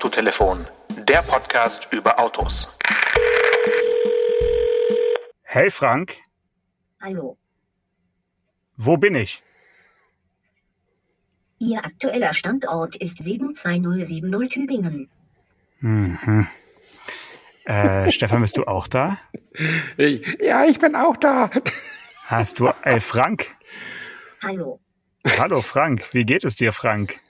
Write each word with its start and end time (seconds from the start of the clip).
Autotelefon, 0.00 0.64
der 0.96 1.20
Podcast 1.20 1.86
über 1.90 2.18
Autos. 2.18 2.74
Hey 5.42 5.68
Frank, 5.68 6.16
Hallo. 7.02 7.36
wo 8.78 8.96
bin 8.96 9.14
ich? 9.14 9.42
Ihr 11.58 11.84
aktueller 11.84 12.32
Standort 12.32 12.96
ist 12.96 13.22
72070 13.22 14.48
Tübingen. 14.48 15.10
Mhm. 15.80 16.48
Äh, 17.66 18.10
Stefan, 18.16 18.40
bist 18.40 18.56
du 18.56 18.64
auch 18.64 18.88
da? 18.88 19.18
Ich, 19.98 20.26
ja, 20.40 20.64
ich 20.64 20.78
bin 20.78 20.96
auch 20.96 21.18
da. 21.18 21.50
Hast 22.24 22.58
du, 22.58 22.68
ey 22.84 23.00
Frank? 23.00 23.54
Hallo. 24.42 24.80
Hallo 25.38 25.60
Frank, 25.60 26.14
wie 26.14 26.24
geht 26.24 26.46
es 26.46 26.56
dir, 26.56 26.72
Frank? 26.72 27.20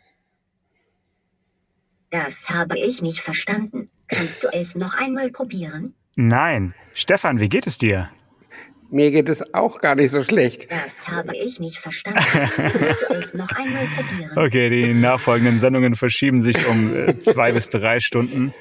Das 2.10 2.50
habe 2.50 2.78
ich 2.78 3.02
nicht 3.02 3.20
verstanden. 3.20 3.88
Kannst 4.08 4.42
du 4.42 4.48
es 4.52 4.74
noch 4.74 4.94
einmal 4.94 5.30
probieren? 5.30 5.94
Nein. 6.16 6.74
Stefan, 6.92 7.38
wie 7.38 7.48
geht 7.48 7.66
es 7.66 7.78
dir? 7.78 8.10
Mir 8.90 9.12
geht 9.12 9.28
es 9.28 9.54
auch 9.54 9.80
gar 9.80 9.94
nicht 9.94 10.10
so 10.10 10.24
schlecht. 10.24 10.68
Das 10.68 11.06
habe 11.06 11.36
ich 11.36 11.60
nicht 11.60 11.78
verstanden. 11.78 12.20
Kannst 12.20 13.06
du 13.08 13.14
es 13.14 13.34
noch 13.34 13.50
einmal 13.52 13.86
probieren? 13.86 14.36
Okay, 14.36 14.68
die 14.68 14.92
nachfolgenden 14.92 15.60
Sendungen 15.60 15.94
verschieben 15.94 16.40
sich 16.40 16.66
um 16.66 16.96
äh, 16.96 17.20
zwei 17.20 17.52
bis 17.52 17.68
drei 17.68 18.00
Stunden. 18.00 18.52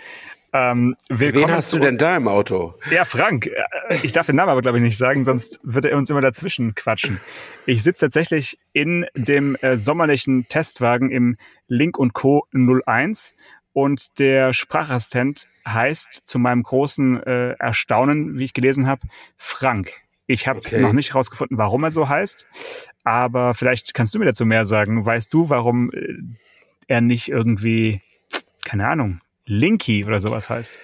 Ähm, 0.52 0.95
willkommen 1.09 1.48
Wen 1.48 1.52
hast 1.55 1.73
du 1.73 1.80
denn 1.80 1.98
da 1.98 2.17
im 2.17 2.27
Auto? 2.27 2.73
Ja, 2.90 3.05
Frank. 3.05 3.45
Äh, 3.48 3.98
Ich 4.02 4.13
darf 4.13 4.26
den 4.26 4.35
Namen 4.35 4.49
aber, 4.49 4.62
glaube 4.62 4.80
ich, 4.80 4.84
nicht 4.84 4.98
sagen, 4.98 5.23
sonst 5.23 5.59
wird 5.63 5.85
er 5.85 5.98
uns 5.98 6.09
immer 6.09 6.21
dazwischen 6.21 6.73
quatschen. 6.73 7.20
Ich 7.67 7.84
sitze 7.84 8.05
tatsächlich 8.05 8.57
in 8.73 9.05
dem 9.16 9.55
äh, 9.62 9.77
sommerlichen 9.77 10.48
Testwagen 10.48 11.12
im 11.12 11.35
Link 11.68 11.98
Co. 12.13 12.48
01 12.54 13.35
und 13.73 14.18
der 14.18 14.54
Sprachassistent 14.54 15.48
heißt 15.68 16.13
zu 16.27 16.40
meinem 16.40 16.63
großen 16.63 17.21
äh, 17.23 17.51
Erstaunen, 17.60 18.40
wie 18.40 18.45
ich 18.45 18.54
gelesen 18.54 18.88
habe, 18.88 19.01
Frank. 19.38 19.91
Ich 20.26 20.48
habe 20.48 20.60
Okay. 20.60 20.79
noch 20.79 20.93
nicht 20.93 21.13
herausgefunden, 21.13 21.57
warum 21.57 21.84
er 21.84 21.91
so 21.91 22.10
heißt, 22.10 22.48
aber 23.04 23.54
vielleicht 23.54 23.93
kannst 23.93 24.13
du 24.16 24.20
mir 24.20 24.26
dazu 24.26 24.45
mehr 24.45 24.66
sagen. 24.66 25.05
Weißt 25.05 25.32
du, 25.34 25.49
warum 25.49 25.91
äh, 25.91 26.16
er 26.88 27.01
nicht 27.01 27.29
irgendwie, 27.29 28.01
keine 28.66 28.88
Ahnung, 28.88 29.20
Linky 29.49 30.05
oder 30.05 30.21
sowas 30.21 30.49
heißt? 30.49 30.79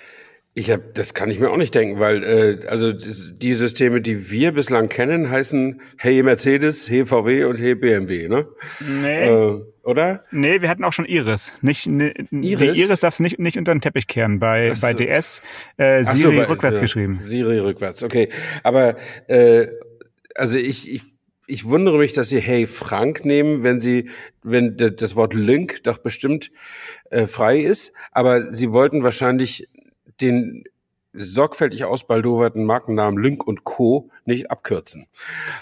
Ich 0.57 0.71
hab, 0.71 0.93
das 0.93 1.13
kann 1.13 1.29
ich 1.29 1.39
mir 1.39 1.49
auch 1.51 1.57
nicht 1.57 1.75
denken, 1.75 1.99
weil 1.99 2.23
äh, 2.23 2.67
also 2.67 2.93
die 2.93 3.53
Systeme, 3.55 3.99
die 3.99 4.31
wir 4.31 4.53
bislang 4.53 4.87
kennen, 4.87 5.29
heißen 5.29 5.81
Hey 5.97 6.23
Mercedes, 6.23 6.89
Hey 6.89 7.05
VW 7.05 7.43
und 7.43 7.57
Hey 7.57 7.75
BMW, 7.75 8.29
ne? 8.29 8.47
Nee. 8.79 9.27
Äh, 9.27 9.61
oder? 9.83 10.23
Nee, 10.31 10.61
wir 10.61 10.69
hatten 10.69 10.85
auch 10.85 10.93
schon 10.93 11.05
Iris. 11.05 11.57
Nicht, 11.61 11.87
ne, 11.87 12.13
Iris? 12.31 12.77
Iris 12.77 13.01
darfst 13.01 13.19
du 13.19 13.23
nicht, 13.23 13.37
nicht 13.37 13.57
unter 13.57 13.75
den 13.75 13.81
Teppich 13.81 14.07
kehren. 14.07 14.39
Bei, 14.39 14.73
so. 14.73 14.81
bei 14.87 14.93
DS 14.93 15.41
äh, 15.77 16.01
Ach 16.05 16.11
so, 16.13 16.17
Siri 16.17 16.37
bei- 16.37 16.45
rückwärts 16.45 16.77
ja, 16.77 16.81
geschrieben. 16.83 17.19
Siri 17.21 17.59
rückwärts, 17.59 18.01
okay. 18.01 18.29
Aber 18.63 18.95
äh, 19.27 19.67
also 20.35 20.57
ich, 20.57 20.91
ich, 20.91 21.01
ich 21.47 21.65
wundere 21.65 21.97
mich, 21.97 22.13
dass 22.13 22.29
Sie 22.29 22.39
Hey 22.39 22.65
Frank 22.65 23.25
nehmen, 23.25 23.63
wenn 23.63 23.81
Sie, 23.81 24.09
wenn 24.41 24.77
das 24.77 25.15
Wort 25.17 25.33
Link 25.33 25.83
doch 25.83 25.97
bestimmt 25.97 26.49
äh, 27.09 27.27
frei 27.27 27.59
ist. 27.59 27.93
Aber 28.11 28.51
Sie 28.51 28.71
wollten 28.71 29.03
wahrscheinlich 29.03 29.67
den 30.21 30.63
sorgfältig 31.17 31.85
ausbaldoverten 31.85 32.65
Markennamen 32.65 33.21
Link 33.21 33.45
und 33.47 33.63
Co. 33.63 34.09
nicht 34.25 34.51
abkürzen. 34.51 35.07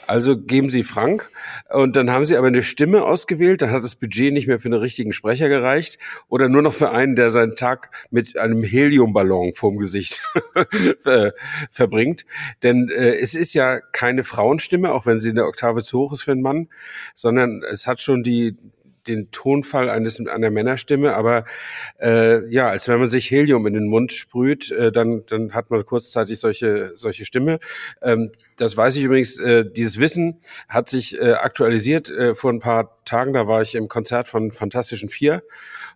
Also 0.08 0.38
geben 0.38 0.70
Sie 0.70 0.84
Frank 0.84 1.30
und 1.70 1.96
dann 1.96 2.12
haben 2.12 2.26
Sie 2.26 2.36
aber 2.36 2.48
eine 2.48 2.64
Stimme 2.64 3.04
ausgewählt, 3.04 3.62
dann 3.62 3.72
hat 3.72 3.84
das 3.84 3.96
Budget 3.96 4.34
nicht 4.34 4.48
mehr 4.48 4.60
für 4.60 4.70
einen 4.70 4.80
richtigen 4.80 5.14
Sprecher 5.14 5.50
gereicht 5.50 5.98
oder 6.28 6.50
nur 6.50 6.62
noch 6.62 6.74
für 6.74 6.92
einen, 6.92 7.16
der 7.16 7.30
seinen 7.30 7.56
Tag 7.56 7.92
mit 8.10 8.38
einem 8.38 8.64
Heliumballon 8.64 9.54
vorm 9.54 9.78
Gesicht 9.78 10.22
verbringt. 11.70 12.26
Denn 12.64 12.90
äh, 12.90 13.16
es 13.16 13.36
ist 13.36 13.54
ja 13.54 13.80
keine 13.80 14.24
Frauenstimme, 14.24 14.92
auch 14.92 15.06
wenn 15.06 15.20
sie 15.20 15.30
eine 15.30 15.46
Oktave 15.46 15.84
zu 15.84 16.00
hoch 16.00 16.14
ist 16.14 16.24
für 16.24 16.32
einen 16.32 16.42
Mann, 16.42 16.70
sondern 17.14 17.62
es 17.64 17.86
hat 17.86 18.02
schon 18.02 18.24
die 18.24 18.58
den 19.08 19.32
Tonfall 19.32 19.90
eines 19.90 20.20
einer 20.20 20.50
Männerstimme, 20.50 21.16
aber 21.16 21.46
äh, 22.02 22.48
ja, 22.50 22.70
als 22.70 22.88
wenn 22.88 23.00
man 23.00 23.10
sich 23.10 23.30
Helium 23.30 23.68
in 23.68 23.74
den 23.74 23.88
Mund 23.88 24.14
sprüht, 24.14 24.72
äh, 24.72 24.92
dann 24.92 25.24
dann 25.28 25.54
hat 25.54 25.70
man 25.70 25.86
kurzzeitig 25.86 26.40
solche 26.40 26.94
solche 26.96 27.26
Stimme. 27.26 27.60
Ähm, 28.02 28.32
das 28.56 28.78
weiß 28.78 28.96
ich 28.96 29.04
übrigens. 29.04 29.40
Äh, 29.40 29.66
dieses 29.66 30.00
Wissen 30.00 30.40
hat 30.70 30.90
sich 30.90 31.20
äh, 31.20 31.34
aktualisiert 31.34 32.10
äh, 32.10 32.36
vor 32.36 32.52
ein 32.52 32.60
paar 32.60 33.04
Tagen. 33.06 33.34
Da 33.34 33.48
war 33.48 33.62
ich 33.62 33.76
im 33.76 33.88
Konzert 33.88 34.28
von 34.28 34.52
Fantastischen 34.52 35.10
Vier 35.10 35.44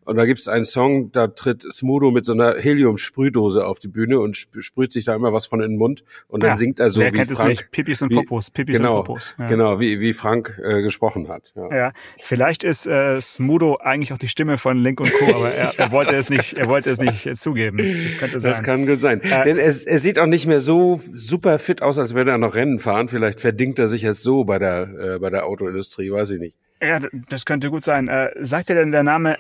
und 0.08 0.16
da 0.16 0.26
gibt 0.26 0.40
es 0.40 0.48
einen 0.48 0.66
Song, 0.66 1.12
da 1.12 1.28
tritt 1.28 1.62
Smudo 1.62 2.12
mit 2.12 2.26
so 2.26 2.34
einer 2.34 2.56
Helium-Sprühdose 2.58 3.66
auf 3.66 3.80
die 3.80 3.88
Bühne 3.88 4.20
und 4.20 4.36
sp 4.40 4.62
sprüht 4.62 4.92
sich 4.92 5.06
da 5.06 5.14
immer 5.16 5.34
was 5.34 5.46
von 5.46 5.62
in 5.62 5.72
den 5.72 5.78
Mund 5.78 6.04
und 6.28 6.42
dann 6.44 6.52
Ja, 6.52 6.58
singt 6.58 6.80
er 6.80 6.90
so 6.90 7.02
Wer 7.02 7.14
wie 7.14 7.18
kennt 7.18 7.32
es 7.32 7.38
Frank. 7.38 7.50
nicht? 7.50 7.72
Pipis 7.72 8.02
und 8.02 8.10
wie- 8.12 8.16
Popos. 8.16 8.50
Pipis 8.50 8.78
genau, 8.78 9.00
und 9.00 9.06
Popos. 9.06 9.36
Ja. 9.38 9.48
genau, 9.48 9.80
wie 9.80 10.00
wie 10.00 10.14
Frank 10.14 10.60
äh, 10.64 10.82
gesprochen 10.82 11.28
hat. 11.30 11.54
Ja. 11.56 11.76
Ja, 11.76 11.92
vielleicht 12.20 12.64
ist 12.64 12.86
äh, 12.88 13.22
Smudo 13.22 13.78
eigentlich 13.82 14.14
auch 14.14 14.18
die 14.18 14.28
Stimme 14.28 14.58
von 14.58 14.78
Link 14.78 15.00
und 15.02 15.12
Co., 15.14 15.36
aber 15.36 15.54
er, 15.54 15.74
er 15.78 15.92
wollte 15.92 16.16
es 16.16 16.30
nicht, 16.30 16.58
er 16.58 16.68
wollte 16.68 16.90
es 16.90 17.00
nicht 17.00 17.26
äh, 17.26 17.36
zugeben. 17.36 17.78
Das 18.06 18.18
könnte 18.18 18.40
sein. 18.40 18.52
Das 18.52 18.64
kann 18.64 18.86
gut 18.88 19.00
sein. 19.00 19.22
Äh, 19.22 19.44
Denn 19.44 19.58
es, 19.58 19.84
er 19.84 20.00
sieht 20.00 20.20
auch 20.20 20.26
nicht 20.26 20.48
mehr 20.48 20.60
so 20.60 21.02
super 21.14 21.60
fit 21.60 21.82
aus, 21.82 22.00
als 22.00 22.14
würde 22.14 22.32
er 22.32 22.38
noch 22.38 22.56
Rennen 22.56 22.80
fahren. 22.80 23.08
Vielleicht 23.10 23.42
verdingt 23.42 23.78
er 23.80 23.88
sich 23.90 24.02
jetzt 24.02 24.24
so 24.24 24.44
bei 24.46 24.58
der, 24.60 25.16
äh, 25.16 25.20
bei 25.20 25.30
der 25.30 25.46
Autoindustrie, 25.46 26.12
weiß 26.12 26.32
ich 26.32 26.40
nicht. 26.40 26.58
ja, 26.82 27.00
das 27.30 27.46
könnte 27.46 27.70
gut 27.70 27.84
sein. 27.84 28.08
Äh, 28.08 28.32
sagt 28.40 28.70
dir 28.70 28.76
denn 28.76 28.92
der 28.92 29.04
Name 29.04 29.38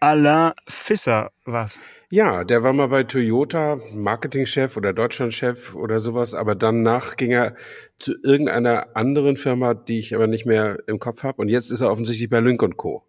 Alain 0.00 0.52
Fisser 0.68 1.30
was? 1.44 1.80
Ja, 2.10 2.44
der 2.44 2.62
war 2.62 2.72
mal 2.72 2.88
bei 2.88 3.02
Toyota 3.02 3.78
Marketingchef 3.94 4.76
oder 4.76 4.94
Deutschlandchef 4.94 5.74
oder 5.74 6.00
sowas, 6.00 6.34
aber 6.34 6.54
danach 6.54 7.16
ging 7.16 7.32
er 7.32 7.54
zu 7.98 8.14
irgendeiner 8.22 8.96
anderen 8.96 9.36
Firma, 9.36 9.74
die 9.74 9.98
ich 9.98 10.14
aber 10.14 10.26
nicht 10.26 10.46
mehr 10.46 10.78
im 10.86 10.98
Kopf 10.98 11.22
habe. 11.22 11.42
Und 11.42 11.48
jetzt 11.48 11.70
ist 11.70 11.82
er 11.82 11.90
offensichtlich 11.90 12.30
bei 12.30 12.40
Lynk 12.40 12.76
Co. 12.76 13.02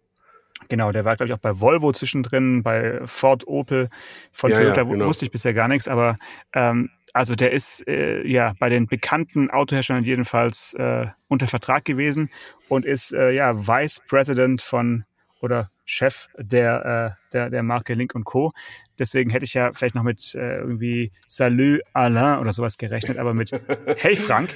Genau, 0.68 0.92
der 0.92 1.04
war, 1.04 1.16
glaube 1.16 1.28
ich, 1.28 1.34
auch 1.34 1.38
bei 1.38 1.60
Volvo 1.60 1.92
zwischendrin, 1.92 2.62
bei 2.62 3.00
Ford, 3.06 3.46
Opel. 3.46 3.88
Von 4.32 4.50
Ja, 4.50 4.58
Toyota 4.58 4.82
ja, 4.82 4.88
genau. 4.88 5.06
wusste 5.06 5.24
ich 5.24 5.30
bisher 5.30 5.54
gar 5.54 5.68
nichts, 5.68 5.88
aber 5.88 6.16
ähm, 6.52 6.90
also 7.12 7.34
der 7.34 7.52
ist 7.52 7.86
äh, 7.88 8.24
ja 8.26 8.52
bei 8.58 8.68
den 8.68 8.86
bekannten 8.86 9.50
Autoherstellern 9.50 10.04
jedenfalls 10.04 10.74
äh, 10.74 11.06
unter 11.28 11.46
Vertrag 11.46 11.84
gewesen 11.84 12.30
und 12.68 12.84
ist 12.84 13.12
äh, 13.12 13.30
ja 13.32 13.66
Vice 13.66 14.00
President 14.06 14.62
von 14.62 15.04
oder 15.40 15.70
Chef 15.90 16.28
der, 16.38 17.16
äh, 17.18 17.32
der, 17.32 17.50
der 17.50 17.62
Marke 17.64 17.94
Link 17.94 18.14
Co. 18.24 18.52
Deswegen 18.98 19.30
hätte 19.30 19.44
ich 19.44 19.54
ja 19.54 19.72
vielleicht 19.72 19.96
noch 19.96 20.04
mit 20.04 20.34
äh, 20.36 20.58
irgendwie 20.58 21.10
Salut 21.26 21.80
Alain 21.92 22.38
oder 22.38 22.52
sowas 22.52 22.78
gerechnet, 22.78 23.18
aber 23.18 23.34
mit 23.34 23.50
Hey 23.96 24.14
Frank, 24.14 24.54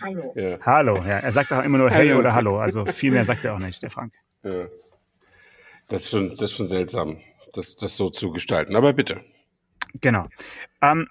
Hallo. 0.00 0.32
Ja, 0.36 0.58
Hallo. 0.62 0.96
Ja, 0.98 1.18
er 1.18 1.32
sagt 1.32 1.52
auch 1.52 1.64
immer 1.64 1.78
nur 1.78 1.90
Hey 1.90 2.08
Hallo. 2.08 2.20
oder 2.20 2.34
Hallo, 2.34 2.60
also 2.60 2.86
viel 2.86 3.10
mehr 3.10 3.24
sagt 3.24 3.44
er 3.44 3.54
auch 3.54 3.58
nicht, 3.58 3.82
der 3.82 3.90
Frank. 3.90 4.12
ja. 4.44 4.66
Das 5.88 6.02
ist 6.04 6.10
schon, 6.10 6.30
das 6.30 6.40
ist 6.42 6.52
schon 6.56 6.66
seltsam, 6.66 7.20
das, 7.54 7.76
das 7.76 7.96
so 7.96 8.10
zu 8.10 8.30
gestalten. 8.32 8.74
Aber 8.74 8.92
bitte. 8.92 9.20
Genau. 10.00 10.26
Ähm, 10.82 11.08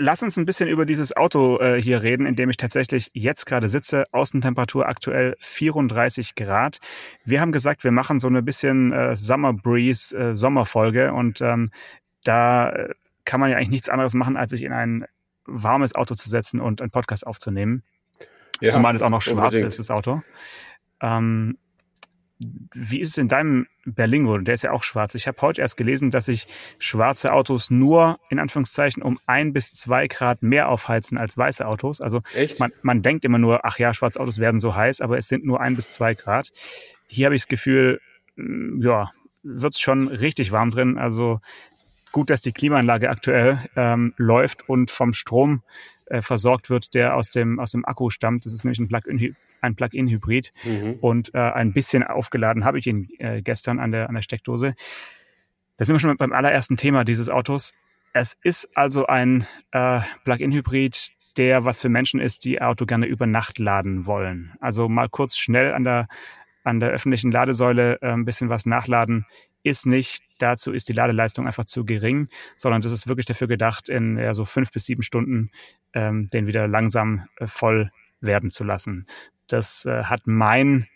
lass 0.00 0.22
uns 0.22 0.36
ein 0.36 0.46
bisschen 0.46 0.68
über 0.68 0.86
dieses 0.86 1.14
Auto 1.14 1.58
äh, 1.58 1.80
hier 1.80 2.02
reden, 2.02 2.26
in 2.26 2.34
dem 2.34 2.48
ich 2.50 2.56
tatsächlich 2.56 3.10
jetzt 3.12 3.44
gerade 3.44 3.68
sitze. 3.68 4.06
Außentemperatur 4.12 4.88
aktuell 4.88 5.36
34 5.40 6.34
Grad. 6.34 6.78
Wir 7.24 7.40
haben 7.40 7.52
gesagt, 7.52 7.84
wir 7.84 7.92
machen 7.92 8.18
so 8.18 8.26
eine 8.26 8.42
bisschen 8.42 8.92
äh, 8.92 9.14
Summer 9.14 9.52
Breeze 9.52 10.16
äh, 10.16 10.36
Sommerfolge 10.36 11.12
und 11.12 11.40
ähm, 11.42 11.70
da 12.24 12.70
äh, 12.70 12.94
kann 13.24 13.40
man 13.40 13.50
ja 13.50 13.58
eigentlich 13.58 13.70
nichts 13.70 13.88
anderes 13.90 14.14
machen, 14.14 14.36
als 14.36 14.50
sich 14.52 14.62
in 14.62 14.72
ein 14.72 15.04
warmes 15.44 15.94
Auto 15.94 16.14
zu 16.14 16.28
setzen 16.28 16.60
und 16.60 16.80
einen 16.80 16.90
Podcast 16.90 17.26
aufzunehmen. 17.26 17.82
Ja, 18.60 18.70
Zumal 18.70 18.96
es 18.96 19.02
auch 19.02 19.10
noch 19.10 19.22
schwarz 19.22 19.36
unbedingt. 19.36 19.68
ist, 19.68 19.78
das 19.78 19.90
Auto. 19.90 20.22
Ähm, 21.02 21.58
wie 22.40 23.00
ist 23.00 23.10
es 23.10 23.18
in 23.18 23.28
deinem 23.28 23.66
Berlingo? 23.84 24.38
Der 24.38 24.54
ist 24.54 24.64
ja 24.64 24.72
auch 24.72 24.82
schwarz. 24.82 25.14
Ich 25.14 25.26
habe 25.26 25.40
heute 25.42 25.60
erst 25.60 25.76
gelesen, 25.76 26.10
dass 26.10 26.24
sich 26.24 26.46
schwarze 26.78 27.32
Autos 27.32 27.70
nur 27.70 28.18
in 28.30 28.38
Anführungszeichen 28.38 29.02
um 29.02 29.18
ein 29.26 29.52
bis 29.52 29.74
zwei 29.74 30.06
Grad 30.08 30.42
mehr 30.42 30.68
aufheizen 30.68 31.18
als 31.18 31.36
weiße 31.36 31.66
Autos. 31.66 32.00
Also 32.00 32.20
man, 32.58 32.72
man 32.82 33.02
denkt 33.02 33.26
immer 33.26 33.38
nur, 33.38 33.64
ach 33.64 33.78
ja, 33.78 33.92
schwarze 33.92 34.20
Autos 34.20 34.38
werden 34.38 34.58
so 34.58 34.74
heiß, 34.74 35.02
aber 35.02 35.18
es 35.18 35.28
sind 35.28 35.44
nur 35.44 35.60
ein 35.60 35.76
bis 35.76 35.90
zwei 35.90 36.14
Grad. 36.14 36.50
Hier 37.08 37.26
habe 37.26 37.34
ich 37.34 37.42
das 37.42 37.48
Gefühl, 37.48 38.00
mh, 38.36 38.86
ja, 38.86 39.10
wird 39.42 39.74
es 39.74 39.80
schon 39.80 40.08
richtig 40.08 40.52
warm 40.52 40.70
drin. 40.70 40.98
Also 40.98 41.40
gut, 42.12 42.30
dass 42.30 42.42
die 42.42 42.52
Klimaanlage 42.52 43.10
aktuell 43.10 43.58
ähm, 43.76 44.14
läuft 44.16 44.68
und 44.68 44.90
vom 44.90 45.12
Strom 45.12 45.62
äh, 46.06 46.22
versorgt 46.22 46.70
wird, 46.70 46.94
der 46.94 47.16
aus 47.16 47.30
dem, 47.30 47.58
aus 47.60 47.72
dem 47.72 47.84
Akku 47.84 48.10
stammt. 48.10 48.44
Das 48.46 48.52
ist 48.52 48.64
nämlich 48.64 48.78
ein 48.78 48.88
Plug-in 48.88 49.36
ein 49.62 49.74
Plug-in-Hybrid 49.74 50.50
Mhm. 50.64 50.94
und 51.00 51.34
äh, 51.34 51.38
ein 51.38 51.72
bisschen 51.72 52.02
aufgeladen 52.02 52.64
habe 52.64 52.78
ich 52.78 52.86
ihn 52.86 53.08
äh, 53.18 53.42
gestern 53.42 53.78
an 53.78 53.92
der, 53.92 54.08
an 54.08 54.14
der 54.14 54.22
Steckdose. 54.22 54.74
Da 55.76 55.84
sind 55.84 55.94
wir 55.94 56.00
schon 56.00 56.16
beim 56.16 56.32
allerersten 56.32 56.76
Thema 56.76 57.04
dieses 57.04 57.28
Autos. 57.28 57.74
Es 58.12 58.36
ist 58.42 58.68
also 58.74 59.06
ein 59.06 59.46
äh, 59.72 60.00
Plug-in-Hybrid, 60.24 61.10
der 61.36 61.64
was 61.64 61.80
für 61.80 61.88
Menschen 61.88 62.20
ist, 62.20 62.44
die 62.44 62.60
Auto 62.60 62.86
gerne 62.86 63.06
über 63.06 63.26
Nacht 63.26 63.58
laden 63.58 64.06
wollen. 64.06 64.52
Also 64.60 64.88
mal 64.88 65.08
kurz 65.08 65.36
schnell 65.36 65.74
an 65.74 65.84
der, 65.84 66.08
an 66.64 66.80
der 66.80 66.90
öffentlichen 66.90 67.30
Ladesäule 67.30 68.00
äh, 68.02 68.08
ein 68.08 68.24
bisschen 68.24 68.48
was 68.48 68.66
nachladen, 68.66 69.26
ist 69.62 69.86
nicht, 69.86 70.22
dazu 70.38 70.72
ist 70.72 70.88
die 70.88 70.92
Ladeleistung 70.92 71.46
einfach 71.46 71.64
zu 71.64 71.84
gering, 71.84 72.28
sondern 72.56 72.80
das 72.82 72.92
ist 72.92 73.08
wirklich 73.08 73.26
dafür 73.26 73.46
gedacht, 73.46 73.88
in 73.88 74.16
ja, 74.16 74.34
so 74.34 74.44
fünf 74.44 74.72
bis 74.72 74.86
sieben 74.86 75.02
Stunden 75.02 75.50
ähm, 75.92 76.28
den 76.28 76.46
wieder 76.46 76.66
langsam 76.68 77.26
äh, 77.36 77.46
voll 77.46 77.90
werden 78.20 78.50
zu 78.50 78.64
lassen. 78.64 79.06
Das 79.48 79.84
äh, 79.84 80.04
hat 80.04 80.22
mein 80.26 80.88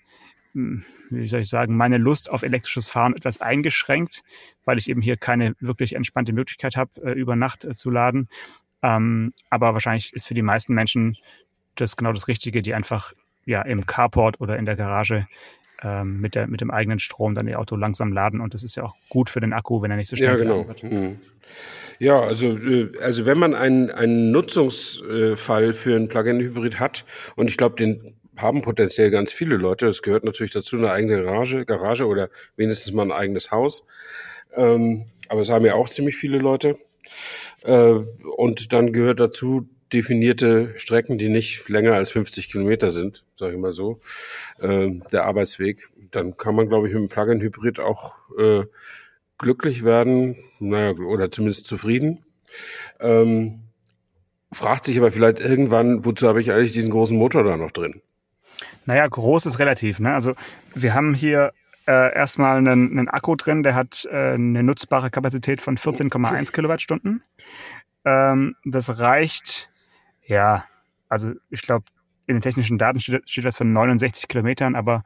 hm, 0.54 0.84
wie 1.10 1.26
soll 1.26 1.40
ich 1.40 1.48
sagen, 1.48 1.76
meine 1.76 1.98
Lust 1.98 2.30
auf 2.30 2.42
elektrisches 2.42 2.88
Fahren 2.88 3.14
etwas 3.14 3.40
eingeschränkt, 3.40 4.22
weil 4.64 4.78
ich 4.78 4.88
eben 4.88 5.02
hier 5.02 5.16
keine 5.16 5.54
wirklich 5.58 5.94
entspannte 5.94 6.32
Möglichkeit 6.32 6.76
habe, 6.76 6.90
äh, 7.02 7.12
über 7.12 7.34
Nacht 7.36 7.64
äh, 7.64 7.74
zu 7.74 7.90
laden. 7.90 8.28
Ähm, 8.82 9.32
aber 9.50 9.72
wahrscheinlich 9.72 10.12
ist 10.12 10.28
für 10.28 10.34
die 10.34 10.42
meisten 10.42 10.74
Menschen 10.74 11.16
das 11.74 11.96
genau 11.96 12.12
das 12.12 12.28
Richtige, 12.28 12.62
die 12.62 12.72
einfach 12.72 13.12
ja 13.44 13.62
im 13.62 13.84
Carport 13.84 14.40
oder 14.40 14.56
in 14.56 14.64
der 14.64 14.76
Garage 14.76 15.26
ähm, 15.84 16.20
mit, 16.20 16.34
der, 16.34 16.46
mit 16.46 16.60
dem 16.60 16.70
eigenen 16.70 16.98
Strom 16.98 17.34
dann 17.34 17.46
ihr 17.46 17.60
Auto 17.60 17.76
langsam 17.76 18.12
laden. 18.12 18.40
Und 18.40 18.54
das 18.54 18.62
ist 18.62 18.76
ja 18.76 18.84
auch 18.84 18.94
gut 19.08 19.30
für 19.30 19.40
den 19.40 19.52
Akku, 19.52 19.82
wenn 19.82 19.90
er 19.90 19.96
nicht 19.96 20.08
so 20.08 20.16
schnell 20.16 20.30
ja, 20.30 20.36
genau. 20.36 20.66
wird. 20.66 20.82
Mhm. 20.82 21.18
Ja, 21.98 22.20
also, 22.20 22.56
äh, 22.56 22.90
also 23.00 23.24
wenn 23.26 23.38
man 23.38 23.54
einen, 23.54 23.90
einen 23.90 24.32
Nutzungsfall 24.32 25.72
für 25.72 25.96
ein 25.96 26.08
Plug-in-Hybrid 26.08 26.80
hat, 26.80 27.04
und 27.36 27.48
ich 27.48 27.56
glaube, 27.56 27.76
den 27.76 28.14
haben 28.36 28.62
potenziell 28.62 29.10
ganz 29.10 29.32
viele 29.32 29.56
Leute, 29.56 29.86
das 29.86 30.02
gehört 30.02 30.24
natürlich 30.24 30.52
dazu, 30.52 30.76
eine 30.76 30.90
eigene 30.90 31.22
Garage, 31.22 31.64
Garage 31.64 32.06
oder 32.06 32.30
wenigstens 32.56 32.92
mal 32.92 33.04
ein 33.04 33.12
eigenes 33.12 33.50
Haus. 33.50 33.84
Ähm, 34.56 35.06
aber 35.28 35.42
es 35.42 35.50
haben 35.50 35.64
ja 35.64 35.74
auch 35.74 35.88
ziemlich 35.88 36.16
viele 36.16 36.38
Leute. 36.38 36.76
Äh, 37.62 37.92
und 38.36 38.72
dann 38.72 38.92
gehört 38.92 39.20
dazu 39.20 39.68
definierte 39.92 40.72
Strecken, 40.76 41.18
die 41.18 41.28
nicht 41.28 41.68
länger 41.68 41.94
als 41.94 42.10
50 42.10 42.50
Kilometer 42.50 42.90
sind, 42.90 43.24
sage 43.38 43.54
ich 43.54 43.60
mal 43.60 43.72
so, 43.72 44.00
äh, 44.60 44.90
der 45.12 45.24
Arbeitsweg. 45.24 45.88
Dann 46.10 46.36
kann 46.36 46.54
man, 46.54 46.68
glaube 46.68 46.88
ich, 46.88 46.94
mit 46.94 47.02
dem 47.02 47.08
Plug-in-Hybrid 47.08 47.80
auch 47.80 48.16
äh, 48.38 48.64
glücklich 49.38 49.84
werden, 49.84 50.36
naja, 50.60 50.92
oder 50.92 51.30
zumindest 51.30 51.66
zufrieden. 51.66 52.24
Ähm, 53.00 53.60
fragt 54.52 54.84
sich 54.84 54.96
aber 54.96 55.12
vielleicht 55.12 55.40
irgendwann, 55.40 56.04
wozu 56.04 56.28
habe 56.28 56.40
ich 56.40 56.52
eigentlich 56.52 56.72
diesen 56.72 56.90
großen 56.90 57.16
Motor 57.16 57.44
da 57.44 57.56
noch 57.56 57.70
drin? 57.70 58.00
Naja, 58.86 59.06
groß 59.06 59.46
ist 59.46 59.58
relativ. 59.58 59.98
Ne? 59.98 60.14
Also 60.14 60.34
wir 60.74 60.94
haben 60.94 61.14
hier 61.14 61.52
äh, 61.86 62.14
erstmal 62.14 62.58
einen, 62.58 62.98
einen 62.98 63.08
Akku 63.08 63.34
drin, 63.34 63.62
der 63.62 63.74
hat 63.74 64.06
äh, 64.10 64.34
eine 64.34 64.62
nutzbare 64.62 65.10
Kapazität 65.10 65.60
von 65.60 65.76
14,1 65.76 66.52
Kilowattstunden. 66.52 67.22
Ähm, 68.04 68.56
das 68.64 68.98
reicht, 68.98 69.70
ja, 70.26 70.64
also 71.08 71.32
ich 71.50 71.62
glaube, 71.62 71.84
in 72.26 72.36
den 72.36 72.42
technischen 72.42 72.78
Daten 72.78 73.00
steht, 73.00 73.28
steht 73.28 73.44
das 73.44 73.56
von 73.56 73.72
69 73.72 74.28
Kilometern, 74.28 74.74
aber 74.74 75.04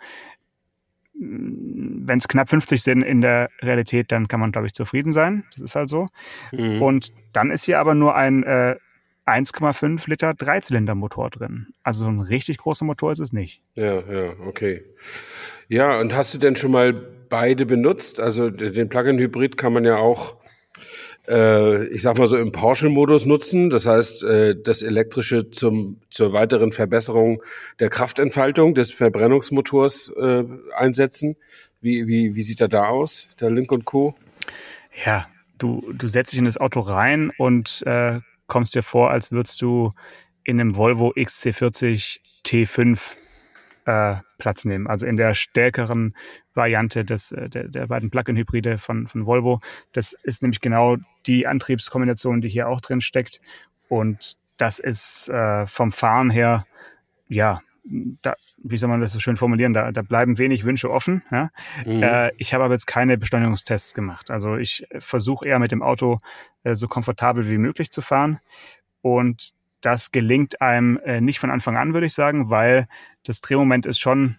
mm, 1.15 2.07
wenn 2.07 2.19
es 2.19 2.29
knapp 2.29 2.49
50 2.49 2.83
sind 2.83 3.03
in 3.03 3.21
der 3.21 3.51
Realität, 3.61 4.13
dann 4.13 4.29
kann 4.29 4.41
man, 4.41 4.53
glaube 4.53 4.67
ich, 4.67 4.73
zufrieden 4.73 5.13
sein. 5.13 5.45
Das 5.53 5.63
ist 5.63 5.75
halt 5.77 5.89
so. 5.89 6.07
Mhm. 6.53 6.81
Und 6.81 7.13
dann 7.33 7.51
ist 7.51 7.65
hier 7.65 7.81
aber 7.81 7.95
nur 7.95 8.15
ein 8.15 8.45
äh, 8.45 8.77
1,5 9.29 10.09
Liter 10.09 10.35
Dreizylindermotor 10.35 11.31
drin. 11.31 11.69
Also 11.83 12.05
so 12.05 12.11
ein 12.11 12.21
richtig 12.21 12.59
großer 12.59 12.85
Motor 12.85 13.13
ist 13.13 13.19
es 13.19 13.33
nicht. 13.33 13.61
Ja, 13.75 14.01
ja, 14.01 14.33
okay. 14.47 14.83
Ja, 15.69 16.01
und 16.01 16.15
hast 16.17 16.33
du 16.33 16.39
denn 16.39 16.57
schon 16.57 16.71
mal 16.71 16.93
beide 16.93 17.67
benutzt? 17.67 18.21
Also 18.21 18.49
den 18.49 18.89
Plug-in-Hybrid 18.89 19.59
kann 19.59 19.75
man 19.75 19.85
ja 19.85 19.97
auch, 19.97 20.37
äh, 21.29 21.87
ich 21.89 22.03
sag 22.03 22.19
mal 22.19 22.27
so 22.27 22.37
im 22.37 22.53
Porsche-Modus 22.53 23.27
nutzen. 23.27 23.71
Das 23.71 23.87
heißt, 23.87 24.23
äh, 24.25 24.57
das 24.61 24.83
elektrische 24.83 25.51
zum 25.51 25.99
zur 26.11 26.33
weiteren 26.33 26.73
Verbesserung 26.73 27.43
der 27.79 27.91
Kraftentfaltung 27.91 28.75
des 28.75 28.93
Verbrennungsmotors 28.93 30.13
äh, 30.17 30.45
einsetzen. 30.77 31.37
Wie, 31.81 32.07
wie, 32.09 32.35
wie 32.35 32.43
sieht 32.43 32.61
er 32.61 32.69
da 32.69 32.87
aus, 32.87 33.29
der 33.41 33.51
Link 33.51 33.71
und 33.71 33.85
Co? 33.85 34.15
Ja, 35.05 35.29
du, 35.59 35.93
du 35.93 36.09
setzt 36.09 36.33
dich 36.33 36.39
in 36.39 36.47
das 36.47 36.59
Auto 36.59 36.81
rein 36.81 37.31
und 37.39 37.83
äh, 37.87 38.21
kommst 38.47 38.75
dir 38.75 38.83
vor, 38.83 39.11
als 39.11 39.31
würdest 39.31 39.63
du 39.63 39.91
in 40.43 40.61
einem 40.61 40.77
Volvo 40.77 41.13
XC40 41.15 42.19
T5 42.45 43.17
äh, 43.89 44.17
Platz 44.37 44.67
nehmen. 44.67 44.87
Also 44.87 45.07
in 45.07 45.17
der 45.17 45.33
stärkeren 45.33 46.15
Variante 46.53 47.07
des, 47.07 47.33
äh, 47.33 47.49
der, 47.49 47.69
der 47.69 47.87
beiden 47.87 48.11
Plug-in-Hybride 48.11 48.77
von, 48.77 49.07
von 49.07 49.25
Volvo. 49.25 49.61
Das 49.93 50.13
ist 50.13 50.43
nämlich 50.43 50.61
genau 50.61 50.97
die 51.27 51.47
Antriebskombination, 51.47 52.43
die 52.43 52.51
hier 52.51 52.69
auch 52.69 52.83
drin 52.83 53.01
steckt. 53.01 53.41
Und 53.89 54.35
das 54.59 54.79
ist 54.79 55.31
äh, 55.31 55.67
vom 55.67 55.91
Fahren 55.91 56.29
her, 56.29 56.67
ja, 57.29 57.63
da, 58.21 58.35
wie 58.59 58.77
soll 58.77 58.91
man 58.91 59.01
das 59.01 59.13
so 59.13 59.21
schön 59.21 59.39
formulieren, 59.39 59.73
da, 59.73 59.91
da 59.91 60.03
bleiben 60.03 60.37
wenig 60.37 60.67
Wünsche 60.67 60.91
offen. 60.91 61.23
Ja? 61.31 61.49
Mhm. 61.87 62.03
Äh, 62.03 62.33
ich 62.37 62.53
habe 62.53 62.65
aber 62.65 62.75
jetzt 62.75 62.87
keine 62.87 63.17
Beschleunigungstests 63.17 63.95
gemacht. 63.95 64.31
Also 64.31 64.57
ich 64.57 64.87
versuche 64.99 65.49
eher 65.49 65.59
mit 65.59 65.73
dem 65.73 65.83
Auto 65.83 66.19
äh, 66.65 66.75
so 66.75 66.89
komfortabel 66.89 67.49
wie 67.49 67.57
möglich 67.57 67.91
zu 67.91 68.03
fahren. 68.03 68.41
Und 69.01 69.55
das 69.81 70.11
gelingt 70.11 70.61
einem 70.61 70.99
äh, 71.05 71.21
nicht 71.21 71.39
von 71.39 71.51
Anfang 71.51 71.77
an, 71.77 71.95
würde 71.95 72.07
ich 72.07 72.15
sagen, 72.15 72.51
weil 72.51 72.87
das 73.25 73.41
Drehmoment 73.41 73.87
ist 73.87 73.99
schon 73.99 74.37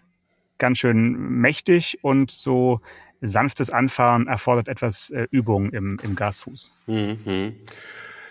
ganz 0.58 0.78
schön 0.78 1.12
mächtig 1.40 1.98
und 2.02 2.30
so 2.30 2.80
sanftes 3.20 3.70
Anfahren 3.70 4.26
erfordert 4.26 4.68
etwas 4.68 5.10
äh, 5.10 5.26
Übung 5.30 5.70
im, 5.70 5.98
im 6.02 6.14
Gasfuß. 6.14 6.72
Mhm. 6.86 7.54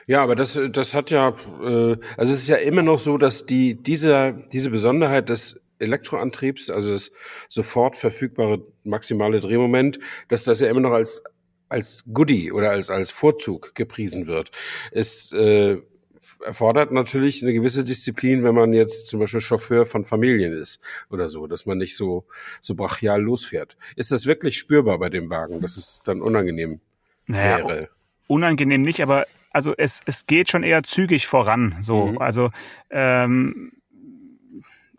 Ja, 0.07 0.23
aber 0.23 0.35
das, 0.35 0.59
das 0.71 0.95
hat 0.95 1.11
ja, 1.11 1.29
äh, 1.61 1.97
also 2.17 2.33
es 2.33 2.41
ist 2.41 2.49
ja 2.49 2.55
immer 2.55 2.81
noch 2.81 2.99
so, 2.99 3.17
dass 3.17 3.45
die, 3.45 3.75
diese, 3.75 4.41
diese 4.51 4.71
Besonderheit 4.71 5.29
des 5.29 5.61
Elektroantriebs, 5.77 6.69
also 6.69 6.91
das 6.91 7.11
sofort 7.47 7.95
verfügbare 7.95 8.63
maximale 8.83 9.39
Drehmoment, 9.39 9.99
dass 10.27 10.43
das 10.43 10.59
ja 10.61 10.69
immer 10.69 10.81
noch 10.81 10.91
als 10.91 11.23
als 11.69 12.03
Goodie 12.11 12.51
oder 12.51 12.71
als 12.71 12.89
als 12.89 13.11
Vorzug 13.11 13.75
gepriesen 13.75 14.25
wird. 14.25 14.51
Es 14.91 15.31
äh, 15.31 15.77
erfordert 16.45 16.91
natürlich 16.91 17.41
eine 17.43 17.53
gewisse 17.53 17.83
Disziplin, 17.83 18.43
wenn 18.43 18.55
man 18.55 18.73
jetzt 18.73 19.07
zum 19.07 19.19
Beispiel 19.19 19.41
Chauffeur 19.41 19.85
von 19.85 20.05
Familien 20.05 20.53
ist 20.53 20.81
oder 21.09 21.29
so, 21.29 21.47
dass 21.47 21.65
man 21.65 21.77
nicht 21.77 21.95
so 21.95 22.25
so 22.61 22.75
brachial 22.75 23.21
losfährt. 23.21 23.77
Ist 23.95 24.11
das 24.11 24.25
wirklich 24.25 24.57
spürbar 24.57 24.99
bei 24.99 25.09
dem 25.09 25.29
Wagen, 25.29 25.61
dass 25.61 25.77
es 25.77 26.01
dann 26.03 26.21
unangenehm 26.21 26.79
naja, 27.27 27.67
wäre? 27.67 27.89
Unangenehm 28.27 28.81
nicht, 28.81 29.01
aber 29.01 29.25
also 29.51 29.73
es, 29.77 30.01
es 30.05 30.27
geht 30.27 30.49
schon 30.49 30.63
eher 30.63 30.83
zügig 30.83 31.27
voran. 31.27 31.77
So, 31.81 32.07
mhm. 32.07 32.17
also 32.19 32.51
ähm, 32.89 33.71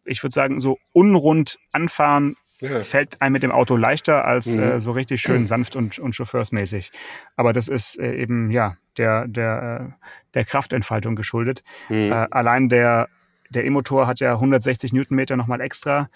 ich 0.04 0.22
würde 0.22 0.34
sagen, 0.34 0.60
so 0.60 0.78
unrund 0.92 1.58
anfahren 1.72 2.36
ja. 2.60 2.82
fällt 2.82 3.20
einem 3.20 3.34
mit 3.34 3.42
dem 3.42 3.52
Auto 3.52 3.76
leichter 3.76 4.24
als 4.24 4.54
mhm. 4.54 4.62
äh, 4.62 4.80
so 4.80 4.92
richtig 4.92 5.20
schön 5.20 5.46
sanft 5.46 5.76
und, 5.76 5.98
und 5.98 6.14
chauffeursmäßig. 6.14 6.90
Aber 7.36 7.52
das 7.52 7.68
ist 7.68 7.98
äh, 7.98 8.14
eben 8.14 8.50
ja 8.50 8.76
der 8.96 9.26
der 9.26 9.92
äh, 9.92 10.06
der 10.34 10.44
Kraftentfaltung 10.44 11.16
geschuldet. 11.16 11.62
Mhm. 11.88 12.12
Äh, 12.12 12.26
allein 12.30 12.68
der 12.68 13.08
der 13.50 13.64
E-Motor 13.64 14.06
hat 14.06 14.20
ja 14.20 14.34
160 14.34 14.92
Newtonmeter 14.92 15.36
nochmal 15.36 15.60
extra 15.60 16.08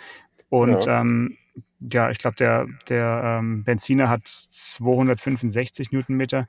und 0.48 0.86
ja. 0.86 1.00
ähm, 1.00 1.36
ja, 1.92 2.10
ich 2.10 2.18
glaube, 2.18 2.36
der, 2.36 2.66
der 2.88 3.38
ähm, 3.40 3.64
Benziner 3.64 4.08
hat 4.08 4.26
265 4.26 5.92
Newtonmeter. 5.92 6.46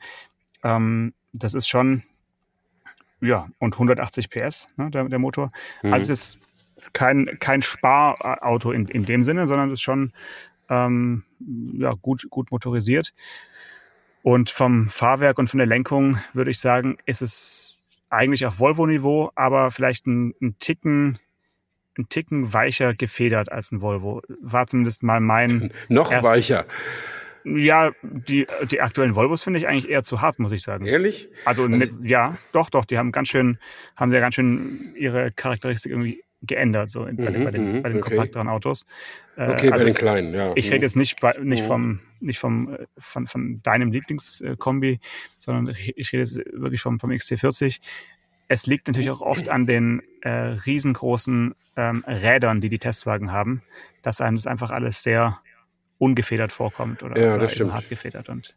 Ähm, 0.63 1.13
das 1.33 1.53
ist 1.53 1.67
schon, 1.67 2.03
ja, 3.21 3.47
und 3.59 3.73
180 3.73 4.29
PS, 4.29 4.69
ne, 4.77 4.89
der, 4.89 5.05
der 5.05 5.19
Motor. 5.19 5.49
Mhm. 5.83 5.93
Also 5.93 6.13
es 6.13 6.35
ist 6.35 6.39
kein, 6.93 7.37
kein 7.39 7.61
Sparauto 7.61 8.71
in, 8.71 8.87
in 8.87 9.05
dem 9.05 9.23
Sinne, 9.23 9.47
sondern 9.47 9.69
es 9.69 9.79
ist 9.79 9.83
schon 9.83 10.11
ähm, 10.69 11.23
ja, 11.77 11.93
gut, 11.93 12.27
gut 12.29 12.51
motorisiert. 12.51 13.11
Und 14.23 14.49
vom 14.49 14.87
Fahrwerk 14.87 15.37
und 15.37 15.49
von 15.49 15.59
der 15.59 15.67
Lenkung 15.67 16.17
würde 16.33 16.51
ich 16.51 16.59
sagen, 16.59 16.97
ist 17.05 17.21
es 17.21 17.77
eigentlich 18.09 18.45
auf 18.45 18.59
Volvo-Niveau, 18.59 19.31
aber 19.35 19.71
vielleicht 19.71 20.07
ein, 20.07 20.33
ein 20.41 20.57
Ticken 20.59 21.19
ein 21.97 22.09
Ticken 22.09 22.53
weicher 22.53 22.93
gefedert 22.93 23.51
als 23.51 23.71
ein 23.71 23.81
Volvo. 23.81 24.21
War 24.41 24.67
zumindest 24.67 25.03
mal 25.03 25.19
mein. 25.19 25.71
Noch 25.87 26.11
weicher. 26.11 26.65
Ja, 27.43 27.91
die, 28.01 28.47
die 28.71 28.81
aktuellen 28.81 29.15
Volvos 29.15 29.43
finde 29.43 29.59
ich 29.59 29.67
eigentlich 29.67 29.89
eher 29.89 30.01
zu 30.01 30.19
hart, 30.19 30.39
muss 30.39 30.51
ich 30.51 30.63
sagen. 30.63 30.85
Ehrlich? 30.85 31.29
Also, 31.45 31.63
also 31.65 31.75
ne, 31.75 31.89
ja, 32.01 32.37
doch, 32.51 32.71
doch, 32.71 32.85
die 32.85 32.97
haben 32.97 33.11
ganz 33.11 33.27
schön, 33.27 33.59
haben 33.95 34.11
ja 34.11 34.19
ganz 34.19 34.33
schön 34.33 34.95
ihre 34.97 35.31
Charakteristik 35.31 35.91
irgendwie 35.91 36.23
geändert, 36.45 36.89
so 36.89 37.05
in, 37.05 37.17
bei, 37.17 37.29
mhm, 37.29 37.43
bei, 37.43 37.51
den, 37.51 37.73
mhm, 37.73 37.81
bei 37.83 37.89
den 37.89 37.97
okay. 37.99 38.09
kompakteren 38.09 38.47
Autos. 38.47 38.85
Äh, 39.35 39.49
okay, 39.49 39.71
also 39.71 39.85
bei 39.85 39.91
den 39.91 39.93
kleinen, 39.95 40.33
ja. 40.33 40.51
Ich 40.55 40.67
rede 40.67 40.77
mhm. 40.77 40.83
jetzt 40.83 40.95
nicht, 40.95 41.21
bei, 41.21 41.35
nicht 41.41 41.63
vom, 41.63 41.99
nicht 42.19 42.39
vom, 42.39 42.73
äh, 42.73 42.85
von, 42.97 43.27
von 43.27 43.61
deinem 43.63 43.91
Lieblingskombi, 43.91 44.99
sondern 45.37 45.75
ich, 45.75 45.97
ich 45.97 46.13
rede 46.13 46.23
jetzt 46.23 46.35
wirklich 46.53 46.81
vom, 46.81 46.99
vom 46.99 47.11
XC40. 47.11 47.79
Es 48.47 48.67
liegt 48.67 48.87
natürlich 48.87 49.09
auch 49.09 49.21
oft 49.21 49.49
an 49.49 49.65
den 49.65 50.01
äh, 50.21 50.29
riesengroßen 50.29 51.55
ähm, 51.77 52.03
Rädern, 52.07 52.61
die 52.61 52.69
die 52.69 52.79
Testwagen 52.79 53.31
haben, 53.31 53.63
dass 54.01 54.21
einem 54.21 54.37
das 54.37 54.47
einfach 54.47 54.71
alles 54.71 55.01
sehr 55.03 55.39
ungefedert 55.97 56.51
vorkommt 56.51 57.03
oder, 57.03 57.19
ja, 57.19 57.35
oder 57.35 57.73
hart 57.73 57.89
gefedert. 57.89 58.29
Und 58.29 58.55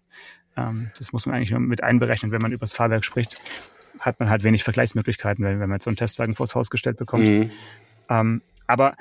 ähm, 0.57 0.90
das 0.99 1.12
muss 1.12 1.26
man 1.26 1.37
eigentlich 1.37 1.50
nur 1.50 1.61
mit 1.61 1.83
einberechnen, 1.83 2.33
wenn 2.33 2.42
man 2.42 2.52
über 2.52 2.61
das 2.61 2.73
Fahrwerk 2.73 3.04
spricht. 3.04 3.40
Hat 4.00 4.21
man 4.21 4.31
halt 4.31 4.45
wenig 4.45 4.64
Vergleichsmöglichkeiten, 4.64 5.45
wenn, 5.45 5.61
wenn 5.61 5.69
man 5.69 5.81
so 5.81 5.90
einen 5.90 5.97
Testwagen 5.97 6.35
vors 6.35 6.55
Haus 6.55 6.71
gestellt 6.71 6.97
bekommt. 6.97 7.25
Mhm. 7.25 7.50
Ähm, 8.09 8.43
aber 8.67 8.95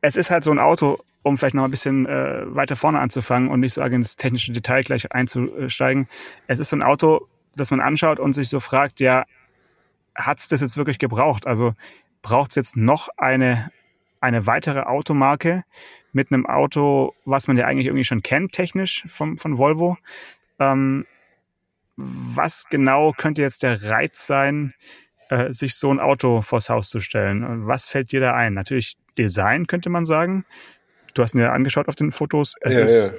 es 0.00 0.16
ist 0.16 0.30
halt 0.30 0.44
so 0.44 0.50
ein 0.50 0.58
Auto, 0.58 0.98
um 1.22 1.38
vielleicht 1.38 1.54
noch 1.54 1.64
ein 1.64 1.70
bisschen 1.70 2.06
äh, 2.06 2.42
weiter 2.54 2.76
vorne 2.76 3.00
anzufangen 3.00 3.48
und 3.48 3.60
nicht 3.60 3.72
so 3.72 3.82
ins 3.82 4.16
technische 4.16 4.52
Detail 4.52 4.82
gleich 4.82 5.12
einzusteigen. 5.12 6.08
Es 6.46 6.58
ist 6.58 6.68
so 6.68 6.76
ein 6.76 6.82
Auto, 6.82 7.26
das 7.56 7.70
man 7.70 7.80
anschaut 7.80 8.20
und 8.20 8.34
sich 8.34 8.48
so 8.48 8.60
fragt, 8.60 9.00
ja, 9.00 9.24
hat's 10.14 10.48
das 10.48 10.60
jetzt 10.60 10.76
wirklich 10.76 10.98
gebraucht? 10.98 11.46
Also 11.46 11.74
braucht 12.22 12.50
es 12.50 12.56
jetzt 12.56 12.76
noch 12.76 13.08
eine, 13.16 13.70
eine 14.20 14.46
weitere 14.46 14.80
Automarke 14.80 15.64
mit 16.12 16.30
einem 16.30 16.46
Auto, 16.46 17.14
was 17.24 17.48
man 17.48 17.56
ja 17.56 17.66
eigentlich 17.66 17.86
irgendwie 17.86 18.04
schon 18.04 18.22
kennt, 18.22 18.52
technisch 18.52 19.04
vom, 19.08 19.38
von 19.38 19.58
Volvo? 19.58 19.96
Ähm, 20.58 21.06
was 21.96 22.66
genau 22.70 23.12
könnte 23.12 23.42
jetzt 23.42 23.62
der 23.62 23.82
Reiz 23.84 24.26
sein, 24.26 24.74
äh, 25.30 25.52
sich 25.52 25.76
so 25.76 25.90
ein 25.90 26.00
Auto 26.00 26.42
vors 26.42 26.68
Haus 26.68 26.90
zu 26.90 27.00
stellen? 27.00 27.66
Was 27.66 27.86
fällt 27.86 28.12
dir 28.12 28.20
da 28.20 28.34
ein? 28.34 28.54
Natürlich 28.54 28.96
Design, 29.18 29.66
könnte 29.66 29.90
man 29.90 30.04
sagen. 30.04 30.44
Du 31.14 31.22
hast 31.22 31.34
mir 31.34 31.52
angeschaut 31.52 31.88
auf 31.88 31.94
den 31.94 32.10
Fotos. 32.10 32.54
Es 32.60 32.76
Ja, 32.76 32.82
ist, 32.82 33.12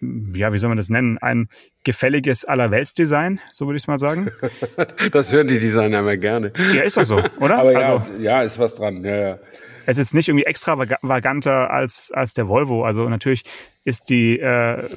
ja. 0.00 0.08
ja, 0.34 0.52
wie 0.52 0.58
soll 0.58 0.68
man 0.68 0.76
das 0.76 0.90
nennen? 0.90 1.16
Ein 1.18 1.48
gefälliges 1.82 2.44
Allerweltsdesign, 2.44 3.40
so 3.50 3.66
würde 3.66 3.78
ich 3.78 3.84
es 3.84 3.88
mal 3.88 3.98
sagen. 3.98 4.30
Das 5.12 5.32
hören 5.32 5.48
die 5.48 5.58
Designer 5.58 6.00
immer 6.00 6.16
gerne. 6.18 6.52
Ja, 6.74 6.82
ist 6.82 6.98
doch 6.98 7.06
so, 7.06 7.22
oder? 7.40 7.58
Aber 7.58 7.72
ja, 7.72 7.78
also, 7.78 8.12
ja, 8.18 8.42
ist 8.42 8.58
was 8.58 8.74
dran. 8.74 9.02
Ja, 9.02 9.16
ja. 9.16 9.38
es 9.86 9.96
ist 9.96 10.12
nicht 10.12 10.28
irgendwie 10.28 10.44
extravaganter 10.44 11.70
als, 11.70 12.12
als 12.12 12.34
der 12.34 12.48
Volvo. 12.48 12.84
Also 12.84 13.08
natürlich 13.08 13.44
ist 13.84 14.10
die, 14.10 14.38
äh, 14.38 14.90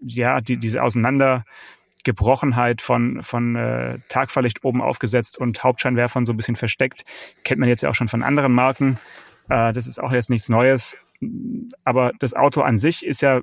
ja, 0.00 0.40
die, 0.40 0.56
diese 0.56 0.82
Auseinandergebrochenheit 0.82 2.82
von, 2.82 3.22
von 3.22 3.56
äh, 3.56 3.98
Tagfahrlicht 4.08 4.64
oben 4.64 4.82
aufgesetzt 4.82 5.38
und 5.38 5.62
Hauptscheinwerfern 5.62 6.26
so 6.26 6.32
ein 6.32 6.36
bisschen 6.36 6.56
versteckt. 6.56 7.04
Kennt 7.44 7.60
man 7.60 7.68
jetzt 7.68 7.82
ja 7.82 7.90
auch 7.90 7.94
schon 7.94 8.08
von 8.08 8.22
anderen 8.22 8.52
Marken. 8.52 8.98
Äh, 9.48 9.72
das 9.72 9.86
ist 9.86 10.00
auch 10.00 10.12
jetzt 10.12 10.30
nichts 10.30 10.48
Neues. 10.48 10.96
Aber 11.84 12.12
das 12.18 12.34
Auto 12.34 12.60
an 12.62 12.78
sich 12.78 13.04
ist 13.04 13.22
ja 13.22 13.40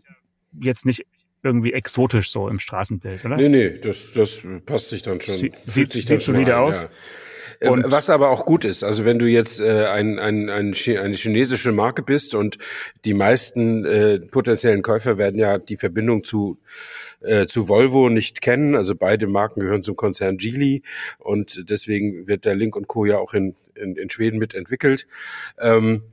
jetzt 0.61 0.85
nicht 0.85 1.05
irgendwie 1.41 1.73
exotisch 1.73 2.31
so 2.31 2.47
im 2.47 2.59
Straßenbild, 2.59 3.25
oder? 3.25 3.35
Nee, 3.35 3.49
nee, 3.49 3.69
das, 3.79 4.13
das 4.13 4.43
passt 4.65 4.89
sich 4.89 5.01
dann 5.01 5.19
schon. 5.19 5.35
Sie- 5.35 5.51
sieht- 5.65 5.91
sich 5.91 6.03
sieht 6.05 6.11
dann 6.11 6.21
schon 6.21 6.35
ein, 6.35 6.51
aus. 6.53 6.83
Ja. 6.83 6.89
Äh, 7.59 7.69
Und- 7.69 7.91
Was 7.91 8.09
aber 8.09 8.29
auch 8.29 8.45
gut 8.45 8.65
ist, 8.65 8.83
also 8.83 9.05
wenn 9.05 9.19
du 9.19 9.25
jetzt 9.27 9.59
äh, 9.59 9.85
ein, 9.85 10.19
ein, 10.19 10.49
ein, 10.49 10.73
eine 10.73 11.15
chinesische 11.15 11.71
Marke 11.71 12.03
bist 12.03 12.35
und 12.35 12.57
die 13.05 13.13
meisten 13.13 13.85
äh, 13.85 14.19
potenziellen 14.19 14.81
Käufer 14.81 15.17
werden 15.17 15.39
ja 15.39 15.57
die 15.57 15.77
Verbindung 15.77 16.23
zu 16.23 16.59
äh, 17.21 17.45
zu 17.47 17.69
Volvo 17.69 18.09
nicht 18.09 18.41
kennen. 18.41 18.75
Also 18.75 18.95
beide 18.95 19.27
Marken 19.27 19.61
gehören 19.61 19.81
zum 19.83 19.95
Konzern 19.95 20.37
Geely 20.37 20.83
und 21.19 21.69
deswegen 21.69 22.27
wird 22.27 22.43
der 22.45 22.53
Link 22.55 22.75
und 22.75 22.87
Co. 22.87 23.05
ja 23.05 23.17
auch 23.17 23.33
in, 23.33 23.55
in, 23.75 23.95
in 23.95 24.09
Schweden 24.09 24.39
mitentwickelt. 24.39 25.07
Ähm, 25.57 26.03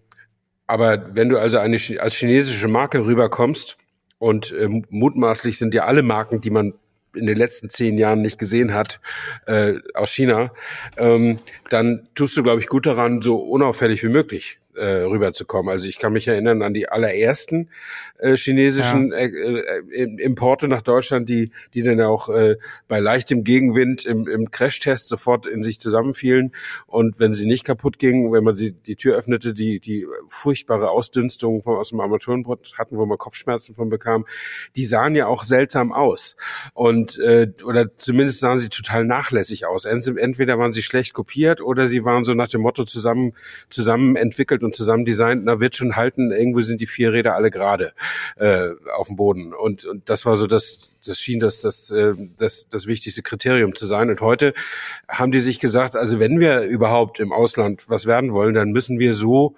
aber 0.68 1.16
wenn 1.16 1.28
du 1.28 1.36
also 1.38 1.58
eine, 1.58 1.78
als 1.98 2.14
chinesische 2.14 2.68
Marke 2.68 3.04
rüberkommst 3.04 3.76
und 4.18 4.52
äh, 4.52 4.68
mutmaßlich 4.88 5.58
sind 5.58 5.74
ja 5.74 5.84
alle 5.84 6.02
Marken, 6.02 6.40
die 6.40 6.50
man 6.50 6.74
in 7.14 7.26
den 7.26 7.36
letzten 7.36 7.70
zehn 7.70 7.98
Jahren 7.98 8.20
nicht 8.20 8.38
gesehen 8.38 8.74
hat, 8.74 9.00
äh, 9.46 9.74
aus 9.94 10.12
China, 10.12 10.52
ähm, 10.96 11.38
dann 11.68 12.08
tust 12.14 12.36
du, 12.36 12.42
glaube 12.42 12.60
ich, 12.60 12.68
gut 12.68 12.86
daran, 12.86 13.22
so 13.22 13.36
unauffällig 13.36 14.02
wie 14.02 14.08
möglich 14.08 14.58
äh, 14.80 15.02
rüberzukommen. 15.02 15.70
Also 15.70 15.88
ich 15.88 15.98
kann 15.98 16.12
mich 16.12 16.26
erinnern 16.26 16.62
an 16.62 16.74
die 16.74 16.88
allerersten 16.88 17.68
äh, 18.18 18.36
chinesischen 18.36 19.12
äh, 19.12 19.26
äh, 19.26 20.22
Importe 20.22 20.68
nach 20.68 20.82
Deutschland, 20.82 21.28
die, 21.28 21.50
die 21.74 21.82
dann 21.82 22.00
auch 22.00 22.28
äh, 22.30 22.56
bei 22.88 22.98
leichtem 22.98 23.44
Gegenwind 23.44 24.04
im, 24.04 24.26
im 24.26 24.50
Crashtest 24.50 25.08
sofort 25.08 25.46
in 25.46 25.62
sich 25.62 25.78
zusammenfielen. 25.78 26.52
Und 26.86 27.20
wenn 27.20 27.34
sie 27.34 27.46
nicht 27.46 27.64
kaputt 27.64 27.98
gingen, 27.98 28.32
wenn 28.32 28.44
man 28.44 28.54
sie 28.54 28.72
die 28.72 28.96
Tür 28.96 29.16
öffnete, 29.16 29.54
die, 29.54 29.80
die 29.80 30.06
furchtbare 30.28 30.90
Ausdünstung 30.90 31.62
von, 31.62 31.76
aus 31.76 31.90
dem 31.90 32.00
Armaturenbrett 32.00 32.74
hatten, 32.78 32.96
wo 32.96 33.06
man 33.06 33.18
Kopfschmerzen 33.18 33.74
von 33.74 33.90
bekam, 33.90 34.26
die 34.76 34.84
sahen 34.84 35.14
ja 35.14 35.26
auch 35.26 35.44
seltsam 35.44 35.92
aus. 35.92 36.36
Und 36.72 37.18
äh, 37.18 37.52
oder 37.64 37.96
zumindest 37.96 38.40
sahen 38.40 38.58
sie 38.58 38.70
total 38.70 39.04
nachlässig 39.04 39.66
aus. 39.66 39.84
Ent- 39.84 40.18
Entweder 40.18 40.58
waren 40.58 40.72
sie 40.72 40.82
schlecht 40.82 41.12
kopiert 41.12 41.60
oder 41.60 41.86
sie 41.86 42.04
waren 42.04 42.24
so 42.24 42.34
nach 42.34 42.48
dem 42.48 42.62
Motto 42.62 42.84
zusammen, 42.84 43.34
zusammen 43.68 44.16
entwickelt 44.16 44.62
und 44.62 44.69
zusammen 44.72 45.04
designt, 45.04 45.44
na 45.44 45.60
wird 45.60 45.76
schon 45.76 45.96
halten, 45.96 46.30
irgendwo 46.30 46.62
sind 46.62 46.80
die 46.80 46.86
vier 46.86 47.12
Räder 47.12 47.34
alle 47.34 47.50
gerade 47.50 47.92
äh, 48.36 48.70
auf 48.96 49.08
dem 49.08 49.16
Boden. 49.16 49.54
Und, 49.54 49.84
und 49.84 50.08
das 50.08 50.26
war 50.26 50.36
so 50.36 50.46
das, 50.46 50.90
das 51.04 51.18
schien 51.18 51.40
das, 51.40 51.60
das, 51.60 51.90
äh, 51.90 52.14
das, 52.38 52.68
das 52.68 52.86
wichtigste 52.86 53.22
Kriterium 53.22 53.74
zu 53.74 53.86
sein. 53.86 54.10
Und 54.10 54.20
heute 54.20 54.54
haben 55.08 55.32
die 55.32 55.40
sich 55.40 55.60
gesagt, 55.60 55.96
also 55.96 56.18
wenn 56.18 56.40
wir 56.40 56.62
überhaupt 56.62 57.20
im 57.20 57.32
Ausland 57.32 57.88
was 57.88 58.06
werden 58.06 58.32
wollen, 58.32 58.54
dann 58.54 58.70
müssen 58.70 58.98
wir 58.98 59.14
so 59.14 59.56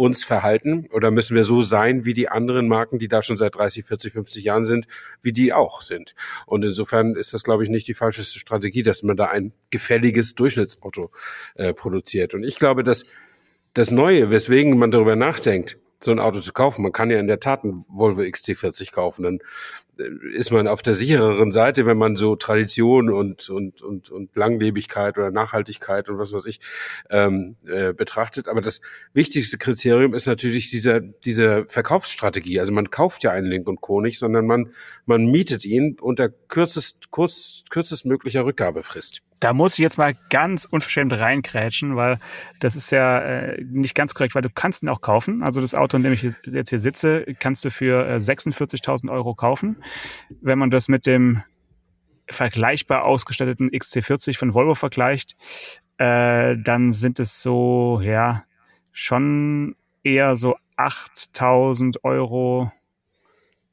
uns 0.00 0.24
verhalten 0.24 0.88
oder 0.92 1.10
müssen 1.10 1.36
wir 1.36 1.44
so 1.44 1.60
sein 1.60 2.06
wie 2.06 2.14
die 2.14 2.30
anderen 2.30 2.68
Marken, 2.68 2.98
die 2.98 3.08
da 3.08 3.22
schon 3.22 3.36
seit 3.36 3.54
30, 3.54 3.84
40, 3.84 4.12
50 4.14 4.44
Jahren 4.44 4.64
sind, 4.64 4.86
wie 5.20 5.32
die 5.32 5.52
auch 5.52 5.82
sind. 5.82 6.14
Und 6.46 6.64
insofern 6.64 7.16
ist 7.16 7.34
das, 7.34 7.42
glaube 7.42 7.64
ich, 7.64 7.70
nicht 7.70 7.86
die 7.86 7.94
falscheste 7.94 8.38
Strategie, 8.38 8.82
dass 8.82 9.02
man 9.02 9.18
da 9.18 9.26
ein 9.26 9.52
gefälliges 9.70 10.34
Durchschnittsauto 10.34 11.10
äh, 11.54 11.74
produziert. 11.74 12.32
Und 12.32 12.44
ich 12.44 12.58
glaube, 12.58 12.82
dass 12.82 13.04
das 13.74 13.90
Neue, 13.90 14.30
weswegen 14.30 14.78
man 14.78 14.90
darüber 14.90 15.16
nachdenkt, 15.16 15.78
so 16.02 16.10
ein 16.10 16.18
Auto 16.18 16.40
zu 16.40 16.52
kaufen. 16.52 16.82
Man 16.82 16.92
kann 16.92 17.10
ja 17.10 17.18
in 17.18 17.26
der 17.26 17.40
Tat 17.40 17.62
einen 17.62 17.84
Volvo 17.88 18.22
XC40 18.22 18.92
kaufen. 18.92 19.22
Dann 19.22 19.38
äh, 19.98 20.34
ist 20.34 20.50
man 20.50 20.66
auf 20.66 20.82
der 20.82 20.94
sichereren 20.94 21.52
Seite, 21.52 21.84
wenn 21.84 21.98
man 21.98 22.16
so 22.16 22.36
Tradition 22.36 23.10
und, 23.10 23.50
und, 23.50 23.82
und, 23.82 24.10
und 24.10 24.34
Langlebigkeit 24.34 25.18
oder 25.18 25.30
Nachhaltigkeit 25.30 26.08
und 26.08 26.18
was 26.18 26.32
weiß 26.32 26.46
ich 26.46 26.60
ähm, 27.10 27.56
äh, 27.66 27.92
betrachtet. 27.92 28.48
Aber 28.48 28.62
das 28.62 28.80
wichtigste 29.12 29.58
Kriterium 29.58 30.14
ist 30.14 30.26
natürlich 30.26 30.70
dieser, 30.70 31.00
diese 31.00 31.66
Verkaufsstrategie. 31.66 32.60
Also 32.60 32.72
man 32.72 32.90
kauft 32.90 33.22
ja 33.22 33.32
einen 33.32 33.46
Link 33.46 33.68
und 33.68 33.82
Co. 33.82 34.00
nicht, 34.00 34.18
sondern 34.18 34.46
man, 34.46 34.72
man 35.04 35.26
mietet 35.26 35.66
ihn 35.66 35.98
unter 36.00 36.30
kürzest, 36.30 37.10
kurz, 37.10 37.64
kürzestmöglicher 37.68 38.44
Rückgabefrist. 38.44 39.22
Da 39.40 39.54
muss 39.54 39.74
ich 39.74 39.78
jetzt 39.78 39.96
mal 39.96 40.14
ganz 40.28 40.66
unverschämt 40.66 41.12
reinkrätschen, 41.12 41.96
weil 41.96 42.18
das 42.60 42.76
ist 42.76 42.90
ja 42.90 43.18
äh, 43.20 43.64
nicht 43.64 43.94
ganz 43.94 44.14
korrekt, 44.14 44.34
weil 44.34 44.42
du 44.42 44.50
kannst 44.50 44.82
ihn 44.82 44.88
auch 44.88 45.00
kaufen. 45.00 45.42
Also 45.42 45.60
das 45.62 45.74
Auto, 45.74 45.96
in 45.96 46.02
dem 46.02 46.12
ich 46.12 46.22
jetzt 46.22 46.70
hier 46.70 46.78
sitze, 46.78 47.24
kannst 47.38 47.64
du 47.64 47.70
für 47.70 48.06
äh, 48.06 48.16
46.000 48.16 49.10
Euro 49.10 49.34
kaufen. 49.34 49.82
Wenn 50.42 50.58
man 50.58 50.70
das 50.70 50.88
mit 50.88 51.06
dem 51.06 51.42
vergleichbar 52.28 53.04
ausgestatteten 53.04 53.70
XC40 53.70 54.38
von 54.38 54.54
Volvo 54.54 54.74
vergleicht, 54.74 55.36
äh, 55.96 56.56
dann 56.58 56.92
sind 56.92 57.18
es 57.18 57.42
so, 57.42 58.00
ja, 58.02 58.44
schon 58.92 59.74
eher 60.02 60.36
so 60.36 60.56
8.000 60.76 62.02
Euro 62.02 62.72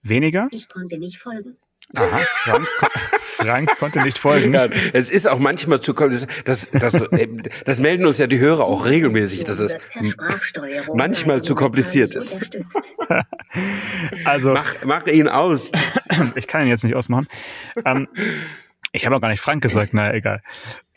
weniger. 0.01 0.47
Ich 0.51 0.69
konnte 0.69 0.97
nicht 0.97 1.19
folgen. 1.19 1.57
Aha, 1.96 2.20
Frank, 2.20 2.67
Frank 3.22 3.77
konnte 3.77 4.01
nicht 4.01 4.17
folgen. 4.17 4.53
Ja, 4.53 4.65
es 4.94 5.10
ist 5.10 5.27
auch 5.27 5.39
manchmal 5.39 5.79
zu 5.79 5.94
das, 5.94 6.27
das, 6.44 6.70
das, 6.72 6.96
äh, 6.96 7.27
das 7.65 7.79
melden 7.79 8.06
uns 8.06 8.17
ja 8.17 8.27
die 8.27 8.39
Hörer 8.39 8.65
auch 8.65 8.86
regelmäßig, 8.86 9.46
dass 9.46 9.60
es 9.60 9.77
manchmal 10.94 11.41
zu 11.44 11.56
kompliziert 11.56 12.15
ist. 12.15 12.38
Also 14.25 14.53
mach, 14.53 14.75
mach 14.84 15.08
ihn 15.08 15.29
aus. 15.29 15.72
ich 16.36 16.48
kann 16.48 16.63
ihn 16.63 16.67
jetzt 16.67 16.84
nicht 16.84 16.96
ausmachen. 16.96 17.27
Ähm, 17.86 18.08
ich 18.91 19.06
habe 19.06 19.15
auch 19.15 19.22
gar 19.22 19.29
nicht 19.29 19.39
Frank 19.39 19.63
gesagt, 19.63 19.94
naja, 19.94 20.13
egal. 20.13 20.44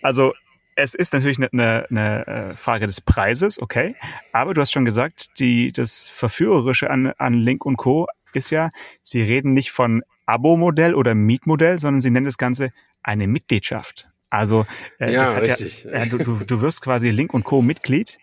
Also 0.02 0.34
es 0.74 0.94
ist 0.94 1.12
natürlich 1.12 1.38
eine, 1.38 1.48
eine, 1.52 1.86
eine 1.88 2.26
äh, 2.26 2.56
Frage 2.56 2.86
des 2.86 3.00
Preises, 3.00 3.62
okay. 3.62 3.94
Aber 4.32 4.52
du 4.52 4.60
hast 4.60 4.72
schon 4.72 4.84
gesagt, 4.84 5.38
die, 5.38 5.72
das 5.72 6.08
Verführerische 6.08 6.90
an, 6.90 7.12
an 7.18 7.34
Link 7.34 7.64
und 7.64 7.76
Co. 7.76 8.08
ist 8.32 8.50
ja, 8.50 8.70
sie 9.02 9.22
reden 9.22 9.52
nicht 9.52 9.70
von 9.70 10.02
Abo-Modell 10.30 10.94
oder 10.94 11.14
Mietmodell, 11.14 11.78
sondern 11.78 12.00
sie 12.00 12.10
nennen 12.10 12.26
das 12.26 12.38
Ganze 12.38 12.70
eine 13.02 13.26
Mitgliedschaft. 13.26 14.08
Also 14.30 14.64
äh, 15.00 15.12
Ja, 15.12 15.22
das 15.22 15.34
hat 15.34 15.46
richtig. 15.46 15.84
ja, 15.84 15.90
äh, 15.90 16.06
du, 16.08 16.18
du, 16.18 16.36
du 16.36 16.60
wirst 16.60 16.82
quasi 16.82 17.10
Link 17.10 17.34
und 17.34 17.42
Co. 17.42 17.62
Mitglied 17.62 18.16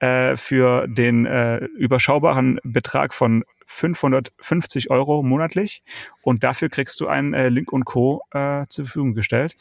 äh, 0.00 0.36
für 0.36 0.88
den 0.88 1.24
äh, 1.24 1.58
überschaubaren 1.76 2.58
Betrag 2.64 3.14
von 3.14 3.44
550 3.66 4.90
Euro 4.90 5.22
monatlich 5.22 5.82
und 6.22 6.42
dafür 6.42 6.68
kriegst 6.68 7.00
du 7.00 7.06
ein 7.06 7.32
äh, 7.32 7.48
Link 7.48 7.72
und 7.72 7.84
Co. 7.84 8.22
Äh, 8.32 8.64
zur 8.68 8.86
Verfügung 8.86 9.14
gestellt. 9.14 9.56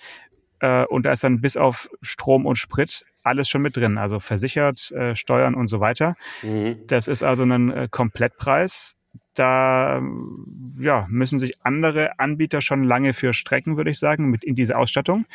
Äh, 0.60 0.86
und 0.86 1.06
da 1.06 1.12
ist 1.12 1.24
dann 1.24 1.40
bis 1.40 1.56
auf 1.56 1.88
Strom 2.02 2.48
und 2.48 2.56
Sprit 2.56 3.06
alles 3.24 3.48
schon 3.48 3.62
mit 3.62 3.78
drin, 3.78 4.00
also 4.00 4.20
versichert, 4.20 4.92
äh, 4.92 5.16
Steuern 5.16 5.54
und 5.54 5.68
so 5.68 5.80
weiter. 5.80 6.16
Mhm. 6.42 6.80
Das 6.88 7.08
ist 7.08 7.22
also 7.22 7.44
ein 7.44 7.72
äh, 7.72 7.88
Komplettpreis. 7.90 8.98
Da 9.34 9.98
ähm, 9.98 10.76
ja, 10.80 11.08
müssen 11.10 11.40
sich 11.40 11.64
andere 11.66 12.20
Anbieter 12.20 12.62
schon 12.62 12.84
lange 12.84 13.14
für 13.14 13.34
strecken, 13.34 13.78
würde 13.78 13.92
ich 13.92 14.00
sagen, 14.00 14.30
mit 14.30 14.44
in 14.44 14.56
diese 14.56 14.78
Ausstattung. 14.78 15.26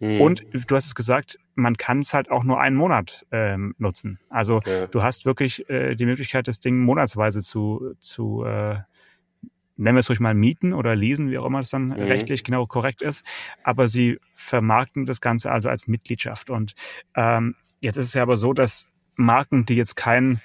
Mhm. 0.00 0.20
Und 0.20 0.42
du 0.52 0.74
hast 0.76 0.86
es 0.86 0.94
gesagt, 0.94 1.38
man 1.54 1.76
kann 1.76 2.00
es 2.00 2.14
halt 2.14 2.30
auch 2.30 2.44
nur 2.44 2.60
einen 2.60 2.76
Monat 2.76 3.26
ähm, 3.30 3.74
nutzen. 3.78 4.18
Also 4.30 4.62
Ja. 4.64 4.86
du 4.86 5.02
hast 5.02 5.26
wirklich 5.26 5.68
äh, 5.68 5.94
die 5.96 6.06
Möglichkeit, 6.06 6.48
das 6.48 6.60
Ding 6.60 6.78
monatsweise 6.78 7.40
zu, 7.40 7.94
zu 8.00 8.42
äh, 8.44 8.78
nennen 9.76 9.96
wir 9.96 10.00
es 10.00 10.08
ruhig 10.08 10.20
mal 10.20 10.34
mieten 10.34 10.72
oder 10.72 10.94
leasen, 10.96 11.30
wie 11.30 11.38
auch 11.38 11.46
immer 11.46 11.58
das 11.58 11.70
dann 11.70 11.88
Mhm. 11.88 11.94
rechtlich 11.94 12.44
genau 12.44 12.66
korrekt 12.66 13.02
ist. 13.02 13.24
Aber 13.64 13.88
sie 13.88 14.18
vermarkten 14.34 15.04
das 15.06 15.20
Ganze 15.20 15.50
also 15.50 15.68
als 15.68 15.88
Mitgliedschaft. 15.88 16.48
Und 16.50 16.74
ähm, 17.16 17.54
jetzt 17.80 17.96
ist 17.96 18.06
es 18.06 18.14
ja 18.14 18.22
aber 18.22 18.36
so, 18.36 18.52
dass 18.52 18.86
Marken, 19.16 19.66
die 19.66 19.74
jetzt 19.74 19.96
kein 19.96 20.40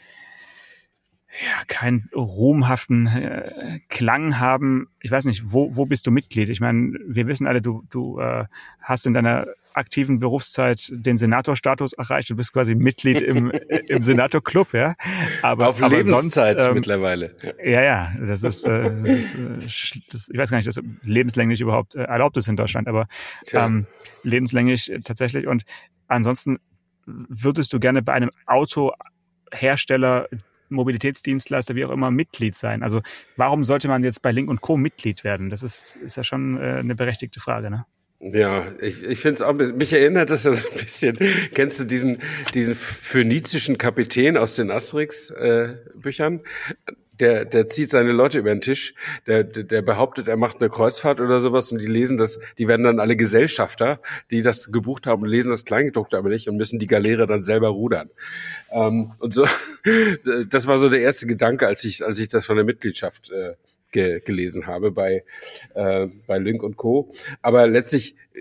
ja, 1.39 1.63
keinen 1.67 2.09
ruhmhaften 2.15 3.07
äh, 3.07 3.79
Klang 3.89 4.39
haben. 4.39 4.87
Ich 5.01 5.11
weiß 5.11 5.25
nicht, 5.25 5.43
wo, 5.45 5.75
wo 5.75 5.85
bist 5.85 6.07
du 6.07 6.11
Mitglied? 6.11 6.49
Ich 6.49 6.61
meine, 6.61 6.97
wir 7.05 7.27
wissen 7.27 7.47
alle, 7.47 7.61
du, 7.61 7.83
du 7.89 8.19
äh, 8.19 8.45
hast 8.81 9.05
in 9.05 9.13
deiner 9.13 9.47
aktiven 9.77 10.19
Berufszeit 10.19 10.89
den 10.91 11.17
Senatorstatus 11.17 11.93
erreicht. 11.93 12.29
Du 12.31 12.35
bist 12.35 12.51
quasi 12.51 12.73
Mitglied 12.75 13.21
im, 13.21 13.51
im 13.87 14.01
Senatorclub, 14.01 14.73
ja. 14.73 14.95
Aber, 15.43 15.69
Auf 15.69 15.81
aber 15.81 15.95
Lebenszeit 15.95 16.57
sonst, 16.57 16.69
ähm, 16.69 16.73
mittlerweile. 16.73 17.35
Ja, 17.63 17.83
ja, 17.83 18.11
das 18.19 18.43
ist, 18.43 18.65
äh, 18.65 18.89
das 18.89 19.03
ist 19.03 19.35
äh, 19.35 20.01
das, 20.11 20.29
ich 20.29 20.37
weiß 20.37 20.49
gar 20.49 20.57
nicht, 20.57 20.67
dass 20.67 20.81
lebenslänglich 21.03 21.61
überhaupt 21.61 21.95
äh, 21.95 22.03
erlaubt 22.03 22.37
ist 22.37 22.47
in 22.47 22.55
Deutschland, 22.55 22.87
aber 22.87 23.07
ähm, 23.53 23.85
lebenslänglich 24.23 24.91
tatsächlich. 25.03 25.47
Und 25.47 25.63
ansonsten 26.07 26.57
würdest 27.05 27.71
du 27.71 27.79
gerne 27.79 28.01
bei 28.01 28.13
einem 28.13 28.31
Autohersteller 28.47 30.27
Mobilitätsdienstleister, 30.69 31.75
wie 31.75 31.85
auch 31.85 31.91
immer, 31.91 32.11
Mitglied 32.11 32.55
sein? 32.55 32.83
Also 32.83 33.01
warum 33.35 33.63
sollte 33.63 33.87
man 33.87 34.03
jetzt 34.03 34.21
bei 34.21 34.31
Link 34.31 34.49
und 34.49 34.61
Co. 34.61 34.77
Mitglied 34.77 35.23
werden? 35.23 35.49
Das 35.49 35.63
ist, 35.63 35.97
ist 35.97 36.17
ja 36.17 36.23
schon 36.23 36.57
äh, 36.57 36.77
eine 36.79 36.95
berechtigte 36.95 37.39
Frage, 37.39 37.69
ne? 37.69 37.85
Ja, 38.19 38.71
ich, 38.81 39.03
ich 39.03 39.19
finde 39.19 39.35
es 39.35 39.41
auch, 39.41 39.53
mich 39.53 39.93
erinnert 39.93 40.31
das 40.31 40.43
ja 40.43 40.53
so 40.53 40.67
ein 40.69 40.77
bisschen, 40.77 41.17
kennst 41.53 41.79
du 41.79 41.83
diesen, 41.83 42.19
diesen 42.53 42.73
phönizischen 42.73 43.77
Kapitän 43.77 44.37
aus 44.37 44.55
den 44.55 44.71
Asterix-Büchern? 44.71 46.39
Äh, 46.39 46.93
der, 47.19 47.45
der 47.45 47.67
zieht 47.67 47.89
seine 47.89 48.11
Leute 48.11 48.39
über 48.39 48.49
den 48.49 48.61
Tisch, 48.61 48.93
der, 49.25 49.43
der 49.43 49.81
behauptet, 49.81 50.27
er 50.27 50.37
macht 50.37 50.59
eine 50.59 50.69
Kreuzfahrt 50.69 51.19
oder 51.19 51.41
sowas 51.41 51.71
und 51.71 51.79
die 51.79 51.87
lesen 51.87 52.17
das, 52.17 52.39
die 52.57 52.67
werden 52.67 52.83
dann 52.83 52.99
alle 52.99 53.15
Gesellschafter, 53.15 53.99
die 54.31 54.41
das 54.41 54.71
gebucht 54.71 55.07
haben 55.07 55.23
und 55.23 55.29
lesen 55.29 55.49
das 55.49 55.65
Kleingedruckte 55.65 56.17
aber 56.17 56.29
nicht 56.29 56.47
und 56.47 56.57
müssen 56.57 56.79
die 56.79 56.87
Galeere 56.87 57.27
dann 57.27 57.43
selber 57.43 57.69
rudern. 57.69 58.09
Ähm, 58.71 59.13
und 59.19 59.33
so, 59.33 59.45
das 60.49 60.67
war 60.67 60.79
so 60.79 60.89
der 60.89 61.01
erste 61.01 61.27
Gedanke, 61.27 61.67
als 61.67 61.83
ich, 61.83 62.05
als 62.05 62.19
ich 62.19 62.27
das 62.27 62.45
von 62.45 62.55
der 62.55 62.65
Mitgliedschaft 62.65 63.31
äh, 63.31 63.53
ge 63.91 64.19
gelesen 64.19 64.67
habe 64.67 64.91
bei, 64.91 65.23
äh, 65.73 66.07
bei 66.27 66.37
Link 66.37 66.63
und 66.63 66.77
Co. 66.77 67.13
Aber 67.41 67.67
letztlich, 67.67 68.15
äh, 68.33 68.39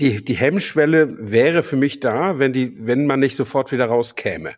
die, 0.00 0.24
die 0.24 0.34
Hemmschwelle 0.34 1.16
wäre 1.30 1.62
für 1.62 1.76
mich 1.76 2.00
da, 2.00 2.38
wenn 2.38 2.52
die, 2.52 2.74
wenn 2.86 3.06
man 3.06 3.20
nicht 3.20 3.36
sofort 3.36 3.70
wieder 3.70 3.86
rauskäme. 3.86 4.54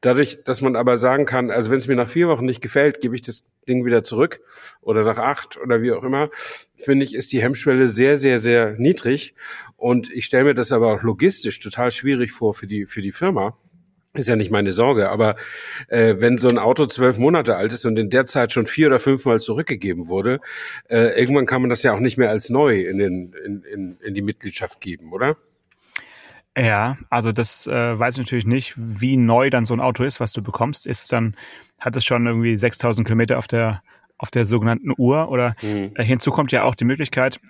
Dadurch, 0.00 0.44
dass 0.44 0.60
man 0.60 0.76
aber 0.76 0.96
sagen 0.96 1.24
kann, 1.24 1.50
also 1.50 1.70
wenn 1.70 1.78
es 1.78 1.88
mir 1.88 1.96
nach 1.96 2.08
vier 2.08 2.28
Wochen 2.28 2.44
nicht 2.44 2.60
gefällt, 2.60 3.00
gebe 3.00 3.14
ich 3.14 3.22
das 3.22 3.44
Ding 3.66 3.84
wieder 3.86 4.04
zurück 4.04 4.40
oder 4.82 5.04
nach 5.04 5.18
acht 5.18 5.56
oder 5.56 5.80
wie 5.80 5.92
auch 5.92 6.04
immer, 6.04 6.30
finde 6.76 7.04
ich, 7.04 7.14
ist 7.14 7.32
die 7.32 7.42
Hemmschwelle 7.42 7.88
sehr, 7.88 8.18
sehr, 8.18 8.38
sehr 8.38 8.72
niedrig. 8.78 9.34
Und 9.76 10.12
ich 10.12 10.26
stelle 10.26 10.44
mir 10.44 10.54
das 10.54 10.70
aber 10.70 10.92
auch 10.92 11.02
logistisch 11.02 11.60
total 11.60 11.90
schwierig 11.90 12.32
vor 12.32 12.52
für 12.52 12.66
die, 12.66 12.84
für 12.84 13.00
die 13.00 13.12
Firma 13.12 13.56
ist 14.14 14.28
ja 14.28 14.36
nicht 14.36 14.50
meine 14.50 14.72
Sorge, 14.72 15.10
aber 15.10 15.36
äh, 15.88 16.14
wenn 16.18 16.38
so 16.38 16.48
ein 16.48 16.58
Auto 16.58 16.86
zwölf 16.86 17.18
Monate 17.18 17.56
alt 17.56 17.72
ist 17.72 17.84
und 17.84 17.98
in 17.98 18.10
der 18.10 18.26
Zeit 18.26 18.52
schon 18.52 18.66
vier 18.66 18.86
oder 18.86 19.00
fünfmal 19.00 19.40
zurückgegeben 19.40 20.08
wurde, 20.08 20.40
äh, 20.88 21.18
irgendwann 21.18 21.46
kann 21.46 21.60
man 21.60 21.70
das 21.70 21.82
ja 21.82 21.92
auch 21.92 22.00
nicht 22.00 22.16
mehr 22.16 22.30
als 22.30 22.48
neu 22.48 22.80
in, 22.80 22.98
den, 22.98 23.34
in, 23.44 23.62
in, 23.64 23.96
in 24.00 24.14
die 24.14 24.22
Mitgliedschaft 24.22 24.80
geben, 24.80 25.12
oder? 25.12 25.36
Ja, 26.56 26.96
also 27.10 27.32
das 27.32 27.66
äh, 27.66 27.98
weiß 27.98 28.14
ich 28.14 28.24
natürlich 28.24 28.46
nicht, 28.46 28.74
wie 28.76 29.16
neu 29.16 29.50
dann 29.50 29.64
so 29.64 29.74
ein 29.74 29.80
Auto 29.80 30.04
ist, 30.04 30.20
was 30.20 30.32
du 30.32 30.42
bekommst. 30.42 30.86
Ist 30.86 31.02
es 31.02 31.08
dann, 31.08 31.36
hat 31.80 31.96
es 31.96 32.04
schon 32.04 32.26
irgendwie 32.26 32.56
6000 32.56 33.04
Kilometer 33.06 33.38
auf 33.38 33.48
der, 33.48 33.82
auf 34.18 34.30
der 34.30 34.44
sogenannten 34.44 34.92
Uhr 34.96 35.28
oder 35.28 35.56
mhm. 35.62 35.90
äh, 35.96 36.04
hinzu 36.04 36.30
kommt 36.30 36.52
ja 36.52 36.62
auch 36.62 36.76
die 36.76 36.84
Möglichkeit, 36.84 37.40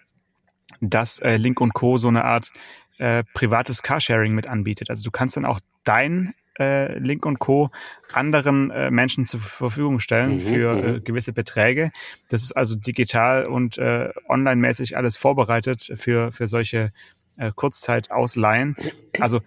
dass 0.80 1.18
äh, 1.18 1.36
Link 1.36 1.60
und 1.60 1.74
Co. 1.74 1.98
so 1.98 2.08
eine 2.08 2.24
Art 2.24 2.50
äh, 2.96 3.24
privates 3.34 3.82
Carsharing 3.82 4.34
mit 4.34 4.46
anbietet. 4.46 4.88
Also 4.88 5.04
du 5.04 5.10
kannst 5.10 5.36
dann 5.36 5.44
auch 5.44 5.60
dein 5.84 6.32
äh, 6.58 6.98
Link 6.98 7.26
und 7.26 7.38
Co. 7.38 7.70
anderen 8.12 8.70
äh, 8.70 8.90
Menschen 8.90 9.24
zur 9.24 9.40
Verfügung 9.40 10.00
stellen 10.00 10.36
mhm, 10.36 10.40
für 10.40 10.74
mhm. 10.74 10.96
äh, 10.96 11.00
gewisse 11.00 11.32
Beträge. 11.32 11.90
Das 12.28 12.42
ist 12.42 12.52
also 12.52 12.74
digital 12.76 13.46
und 13.46 13.78
äh, 13.78 14.10
online-mäßig 14.28 14.96
alles 14.96 15.16
vorbereitet 15.16 15.92
für, 15.96 16.32
für 16.32 16.48
solche 16.48 16.92
äh, 17.36 17.50
Kurzzeitausleihen. 17.54 18.76
Also 19.20 19.40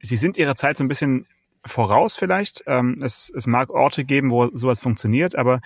sie 0.00 0.16
sind 0.16 0.38
ihrer 0.38 0.56
Zeit 0.56 0.76
so 0.76 0.84
ein 0.84 0.88
bisschen 0.88 1.26
voraus 1.64 2.16
vielleicht. 2.16 2.64
Ähm, 2.66 2.96
es, 3.02 3.32
es 3.34 3.46
mag 3.46 3.70
Orte 3.70 4.04
geben, 4.04 4.30
wo 4.30 4.48
sowas 4.54 4.80
funktioniert, 4.80 5.36
aber 5.36 5.60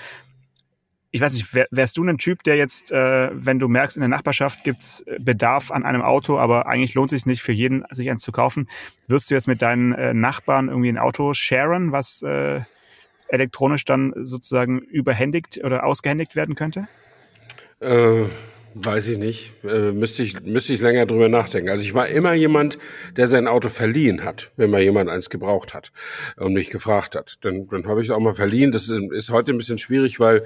ich 1.12 1.20
weiß 1.20 1.35
nicht, 1.35 1.55
wär, 1.55 1.68
wärst 1.70 1.98
du 1.98 2.05
ein 2.05 2.18
Typ, 2.18 2.42
der 2.42 2.57
jetzt, 2.57 2.90
äh, 2.90 3.31
wenn 3.33 3.59
du 3.59 3.68
merkst, 3.68 3.98
in 3.98 4.01
der 4.01 4.09
Nachbarschaft 4.09 4.64
gibt's 4.64 5.05
Bedarf 5.18 5.70
an 5.70 5.85
einem 5.85 6.01
Auto, 6.01 6.38
aber 6.38 6.66
eigentlich 6.66 6.94
lohnt 6.94 7.12
es 7.12 7.20
sich 7.20 7.27
nicht 7.27 7.42
für 7.42 7.53
jeden, 7.53 7.85
sich 7.90 8.11
eins 8.11 8.22
zu 8.22 8.33
kaufen, 8.33 8.68
würdest 9.07 9.31
du 9.31 9.35
jetzt 9.35 9.46
mit 9.46 9.61
deinen 9.61 9.92
äh, 9.92 10.14
Nachbarn 10.14 10.68
irgendwie 10.68 10.88
ein 10.88 10.98
Auto 10.98 11.35
sharen, 11.35 11.92
was 11.92 12.22
äh, 12.22 12.62
elektronisch 13.29 13.85
dann 13.85 14.14
sozusagen 14.16 14.79
überhändigt 14.79 15.61
oder 15.62 15.85
ausgehändigt 15.85 16.35
werden 16.35 16.55
könnte? 16.55 16.88
Äh, 17.81 18.25
weiß 18.75 19.09
ich 19.09 19.18
nicht. 19.18 19.53
Äh, 19.64 19.92
müsste, 19.92 20.22
ich, 20.22 20.40
müsste 20.42 20.72
ich 20.72 20.81
länger 20.81 21.05
drüber 21.05 21.29
nachdenken. 21.29 21.68
Also 21.68 21.85
ich 21.85 21.92
war 21.92 22.09
immer 22.09 22.33
jemand, 22.33 22.79
der 23.16 23.27
sein 23.27 23.48
Auto 23.48 23.68
verliehen 23.68 24.25
hat, 24.25 24.51
wenn 24.57 24.70
mal 24.70 24.81
jemand 24.81 25.11
eins 25.11 25.29
gebraucht 25.29 25.75
hat 25.75 25.92
und 26.37 26.55
mich 26.55 26.70
gefragt 26.70 27.16
hat. 27.16 27.37
Dann, 27.42 27.68
dann 27.68 27.87
habe 27.87 28.01
ich 28.01 28.09
es 28.09 28.11
auch 28.11 28.20
mal 28.20 28.35
verliehen. 28.35 28.72
Das 28.72 28.88
ist, 28.88 29.12
ist 29.12 29.31
heute 29.31 29.53
ein 29.53 29.59
bisschen 29.59 29.79
schwierig, 29.79 30.20
weil 30.20 30.44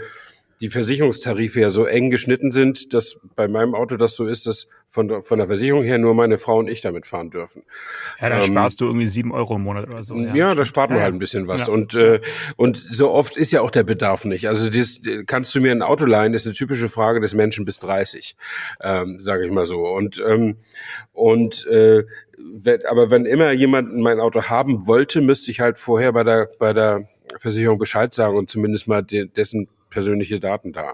die 0.61 0.71
Versicherungstarife 0.71 1.61
ja 1.61 1.71
so 1.71 1.85
eng 1.85 2.11
geschnitten 2.11 2.51
sind, 2.51 2.95
dass 2.95 3.19
bei 3.35 3.47
meinem 3.47 3.75
Auto 3.75 3.97
das 3.97 4.17
so 4.17 4.27
ist, 4.27 4.47
dass 4.47 4.69
von 4.89 5.09
der, 5.09 5.23
von 5.23 5.39
der 5.39 5.47
Versicherung 5.47 5.85
her 5.85 5.99
nur 5.99 6.15
meine 6.15 6.39
Frau 6.39 6.59
und 6.59 6.69
ich 6.69 6.81
damit 6.81 7.07
fahren 7.07 7.31
dürfen. 7.31 7.65
Ja, 8.21 8.31
da 8.31 8.37
ähm, 8.39 8.45
sparst 8.45 8.81
du 8.81 8.87
irgendwie 8.87 9.07
sieben 9.07 9.33
Euro 9.33 9.57
im 9.57 9.63
Monat 9.63 9.87
oder 9.89 10.03
so. 10.03 10.17
Ja, 10.17 10.35
ja 10.35 10.55
da 10.55 10.65
spart 10.65 10.89
man 10.89 11.01
ja, 11.01 11.05
halt 11.05 11.15
ein 11.15 11.19
bisschen 11.19 11.47
was. 11.49 11.67
Ja. 11.67 11.73
Und, 11.73 11.95
äh, 11.95 12.21
und 12.57 12.79
so 12.79 13.11
oft 13.11 13.37
ist 13.37 13.53
ja 13.53 13.61
auch 13.61 13.71
der 13.71 13.83
Bedarf 13.83 14.25
nicht. 14.25 14.49
Also 14.49 14.71
das, 14.71 15.03
kannst 15.27 15.55
du 15.55 15.61
mir 15.61 15.73
ein 15.73 15.83
Auto 15.83 16.07
leihen, 16.07 16.33
ist 16.33 16.47
eine 16.47 16.55
typische 16.55 16.89
Frage 16.89 17.21
des 17.21 17.35
Menschen 17.35 17.67
bis 17.67 17.79
30, 17.79 18.37
ähm, 18.81 19.21
sage 19.21 19.45
ich 19.45 19.53
mal 19.53 19.67
so. 19.67 19.87
Und, 19.87 20.23
ähm, 20.27 20.57
und 21.13 21.67
äh, 21.67 22.05
aber 22.89 23.11
wenn 23.11 23.27
immer 23.27 23.53
jemand 23.53 23.95
mein 23.97 24.21
Auto 24.21 24.45
haben 24.45 24.87
wollte, 24.87 25.21
müsste 25.21 25.51
ich 25.51 25.61
halt 25.61 25.79
vorher 25.79 26.13
bei 26.13 26.25
der, 26.25 26.49
bei 26.59 26.73
der 26.73 27.09
Versicherung 27.41 27.79
Bescheid 27.79 28.15
sagen 28.15 28.37
und 28.37 28.49
zumindest 28.49 28.89
mal 28.89 29.03
de, 29.03 29.27
dessen 29.27 29.69
persönliche 29.97 30.41
Daten 30.41 30.75
da, 30.75 30.93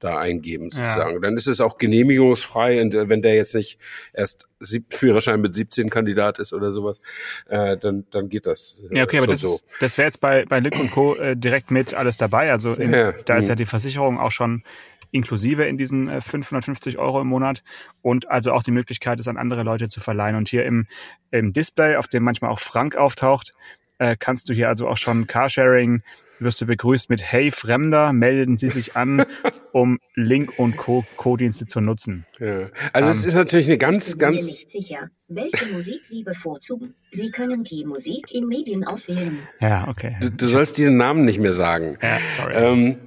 da 0.00 0.18
eingeben 0.18 0.70
sozusagen. 0.70 1.14
Ja. 1.14 1.18
Dann 1.18 1.38
ist 1.38 1.46
es 1.46 1.62
auch 1.62 1.78
genehmigungsfrei 1.78 2.82
und 2.82 2.92
wenn 2.92 3.22
der 3.22 3.36
jetzt 3.36 3.54
nicht 3.54 3.78
erst 4.12 4.46
Führerschein 4.90 5.40
mit 5.40 5.54
17 5.54 5.88
Kandidat 5.88 6.38
ist 6.38 6.52
oder 6.52 6.70
sowas, 6.72 7.00
äh, 7.48 7.78
dann, 7.78 8.04
dann 8.10 8.28
geht 8.28 8.44
das. 8.44 8.82
Äh, 8.90 8.98
ja, 8.98 9.04
okay, 9.04 9.16
aber 9.16 9.28
das, 9.28 9.40
so. 9.40 9.58
das 9.80 9.96
wäre 9.96 10.08
jetzt 10.08 10.20
bei, 10.20 10.44
bei 10.44 10.60
Lick 10.60 10.78
und 10.78 10.90
Co. 10.90 11.14
Äh, 11.14 11.38
direkt 11.38 11.70
mit 11.70 11.94
alles 11.94 12.18
dabei. 12.18 12.50
Also 12.50 12.74
in, 12.74 12.92
ja, 12.92 13.12
da 13.12 13.38
ist 13.38 13.48
ja 13.48 13.54
die 13.54 13.64
Versicherung 13.64 14.20
auch 14.20 14.30
schon 14.30 14.62
inklusive 15.10 15.64
in 15.64 15.78
diesen 15.78 16.20
550 16.20 16.96
äh, 16.96 16.98
Euro 16.98 17.22
im 17.22 17.28
Monat 17.28 17.62
und 18.02 18.28
also 18.28 18.52
auch 18.52 18.62
die 18.62 18.72
Möglichkeit, 18.72 19.20
es 19.20 19.28
an 19.28 19.38
andere 19.38 19.62
Leute 19.62 19.88
zu 19.88 20.00
verleihen. 20.00 20.36
Und 20.36 20.50
hier 20.50 20.66
im, 20.66 20.86
im 21.30 21.54
Display, 21.54 21.96
auf 21.96 22.08
dem 22.08 22.24
manchmal 22.24 22.50
auch 22.50 22.58
Frank 22.58 22.94
auftaucht, 22.94 23.54
äh, 23.98 24.16
kannst 24.18 24.50
du 24.50 24.52
hier 24.52 24.68
also 24.68 24.86
auch 24.86 24.98
schon 24.98 25.26
Carsharing, 25.26 26.02
wirst 26.38 26.60
du 26.60 26.66
begrüßt 26.66 27.10
mit 27.10 27.22
Hey 27.22 27.50
Fremder, 27.50 28.12
melden 28.12 28.58
Sie 28.58 28.68
sich 28.68 28.96
an, 28.96 29.24
um 29.72 29.98
Link 30.14 30.58
und 30.58 30.76
Co-Dienste 30.76 31.66
zu 31.66 31.80
nutzen. 31.80 32.26
Ja. 32.38 32.70
Also 32.92 33.10
ähm, 33.10 33.16
es 33.16 33.24
ist 33.24 33.34
natürlich 33.34 33.66
eine 33.66 33.78
ganz, 33.78 34.08
ich 34.08 34.12
bin 34.14 34.20
ganz... 34.20 34.44
Mir 34.44 34.52
nicht 34.52 34.70
sicher, 34.70 35.10
welche 35.28 35.66
Musik 35.72 36.04
Sie 36.04 36.22
bevorzugen. 36.22 36.94
Sie 37.10 37.30
können 37.30 37.64
die 37.64 37.84
Musik 37.84 38.32
in 38.32 38.46
Medien 38.46 38.84
auswählen. 38.84 39.38
Ja, 39.60 39.88
okay. 39.88 40.16
Du, 40.20 40.30
du 40.30 40.46
sollst 40.46 40.78
diesen 40.78 40.96
Namen 40.96 41.24
nicht 41.24 41.38
mehr 41.38 41.52
sagen. 41.52 41.98
Ja, 42.02 42.18
sorry. 42.36 42.54
Ähm, 42.54 42.98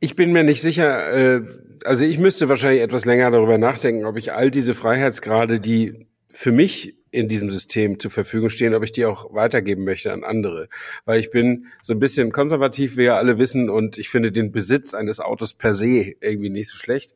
ich 0.00 0.16
bin 0.16 0.32
mir 0.32 0.44
nicht 0.44 0.62
sicher, 0.62 1.12
äh, 1.12 1.42
also 1.84 2.04
ich 2.04 2.18
müsste 2.18 2.48
wahrscheinlich 2.48 2.82
etwas 2.82 3.04
länger 3.04 3.30
darüber 3.30 3.58
nachdenken, 3.58 4.04
ob 4.04 4.16
ich 4.16 4.32
all 4.32 4.50
diese 4.50 4.74
Freiheitsgrade, 4.74 5.60
die 5.60 6.06
für 6.28 6.52
mich 6.52 6.97
in 7.10 7.28
diesem 7.28 7.50
System 7.50 7.98
zur 7.98 8.10
Verfügung 8.10 8.50
stehen, 8.50 8.74
ob 8.74 8.82
ich 8.82 8.92
die 8.92 9.04
auch 9.04 9.34
weitergeben 9.34 9.84
möchte 9.84 10.12
an 10.12 10.24
andere. 10.24 10.68
Weil 11.04 11.20
ich 11.20 11.30
bin 11.30 11.66
so 11.82 11.94
ein 11.94 11.98
bisschen 11.98 12.32
konservativ, 12.32 12.96
wie 12.96 13.04
ja 13.04 13.16
alle 13.16 13.38
wissen, 13.38 13.70
und 13.70 13.98
ich 13.98 14.08
finde 14.08 14.32
den 14.32 14.52
Besitz 14.52 14.94
eines 14.94 15.20
Autos 15.20 15.54
per 15.54 15.74
se 15.74 16.14
irgendwie 16.20 16.50
nicht 16.50 16.68
so 16.68 16.76
schlecht. 16.76 17.14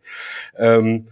Ähm, 0.56 1.06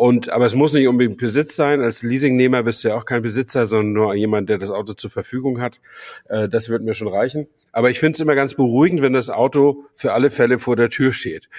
und, 0.00 0.30
aber 0.30 0.46
es 0.46 0.54
muss 0.54 0.72
nicht 0.72 0.88
unbedingt 0.88 1.18
Besitz 1.18 1.56
sein. 1.56 1.82
Als 1.82 2.02
Leasingnehmer 2.02 2.62
bist 2.62 2.82
du 2.82 2.88
ja 2.88 2.96
auch 2.96 3.04
kein 3.04 3.20
Besitzer, 3.20 3.66
sondern 3.66 3.92
nur 3.92 4.14
jemand, 4.14 4.48
der 4.48 4.56
das 4.56 4.70
Auto 4.70 4.94
zur 4.94 5.10
Verfügung 5.10 5.60
hat. 5.60 5.78
Äh, 6.24 6.48
das 6.48 6.70
wird 6.70 6.82
mir 6.82 6.94
schon 6.94 7.08
reichen. 7.08 7.48
Aber 7.70 7.90
ich 7.90 8.00
finde 8.00 8.16
es 8.16 8.20
immer 8.20 8.34
ganz 8.34 8.54
beruhigend, 8.54 9.02
wenn 9.02 9.12
das 9.12 9.28
Auto 9.28 9.84
für 9.94 10.14
alle 10.14 10.30
Fälle 10.30 10.58
vor 10.58 10.74
der 10.74 10.88
Tür 10.88 11.12
steht. 11.12 11.50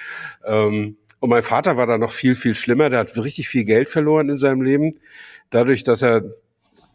Ähm, 0.44 0.96
und 1.20 1.30
mein 1.30 1.44
Vater 1.44 1.76
war 1.76 1.86
da 1.86 1.98
noch 1.98 2.10
viel, 2.10 2.34
viel 2.34 2.56
schlimmer. 2.56 2.90
Der 2.90 2.98
hat 2.98 3.16
richtig 3.16 3.46
viel 3.46 3.64
Geld 3.64 3.88
verloren 3.88 4.28
in 4.28 4.36
seinem 4.36 4.62
Leben. 4.62 4.98
Dadurch, 5.50 5.84
dass 5.84 6.02
er 6.02 6.24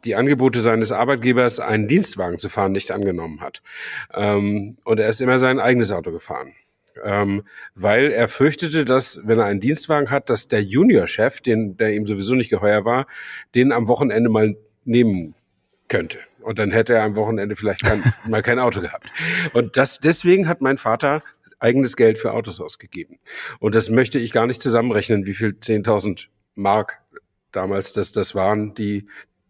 die 0.05 0.15
Angebote 0.15 0.61
seines 0.61 0.91
Arbeitgebers, 0.91 1.59
einen 1.59 1.87
Dienstwagen 1.87 2.37
zu 2.37 2.49
fahren, 2.49 2.71
nicht 2.71 2.91
angenommen 2.91 3.41
hat. 3.41 3.61
Ähm, 4.13 4.77
und 4.83 4.99
er 4.99 5.09
ist 5.09 5.21
immer 5.21 5.39
sein 5.39 5.59
eigenes 5.59 5.91
Auto 5.91 6.11
gefahren. 6.11 6.53
Ähm, 7.03 7.43
weil 7.75 8.11
er 8.11 8.27
fürchtete, 8.27 8.83
dass, 8.83 9.21
wenn 9.23 9.39
er 9.39 9.45
einen 9.45 9.59
Dienstwagen 9.59 10.09
hat, 10.09 10.29
dass 10.29 10.47
der 10.47 10.63
Juniorchef, 10.63 11.41
den, 11.41 11.77
der 11.77 11.93
ihm 11.93 12.07
sowieso 12.07 12.33
nicht 12.33 12.49
geheuer 12.49 12.85
war, 12.85 13.05
den 13.53 13.71
am 13.71 13.87
Wochenende 13.87 14.29
mal 14.29 14.55
nehmen 14.83 15.35
könnte. 15.87 16.19
Und 16.41 16.59
dann 16.59 16.71
hätte 16.71 16.93
er 16.93 17.03
am 17.03 17.15
Wochenende 17.15 17.55
vielleicht 17.55 17.83
kein, 17.83 18.03
mal 18.27 18.41
kein 18.41 18.59
Auto 18.59 18.81
gehabt. 18.81 19.11
Und 19.53 19.77
das, 19.77 19.99
deswegen 19.99 20.47
hat 20.47 20.61
mein 20.61 20.77
Vater 20.77 21.21
eigenes 21.59 21.95
Geld 21.95 22.19
für 22.19 22.33
Autos 22.33 22.61
ausgegeben. 22.61 23.19
Und 23.59 23.75
das 23.75 23.89
möchte 23.89 24.19
ich 24.19 24.31
gar 24.31 24.47
nicht 24.47 24.61
zusammenrechnen, 24.61 25.25
wie 25.25 25.33
viel 25.33 25.49
10.000 25.49 26.27
Mark 26.55 26.99
damals 27.51 27.93
das, 27.93 28.11
das 28.11 28.35
waren, 28.35 28.73
die, 28.75 29.07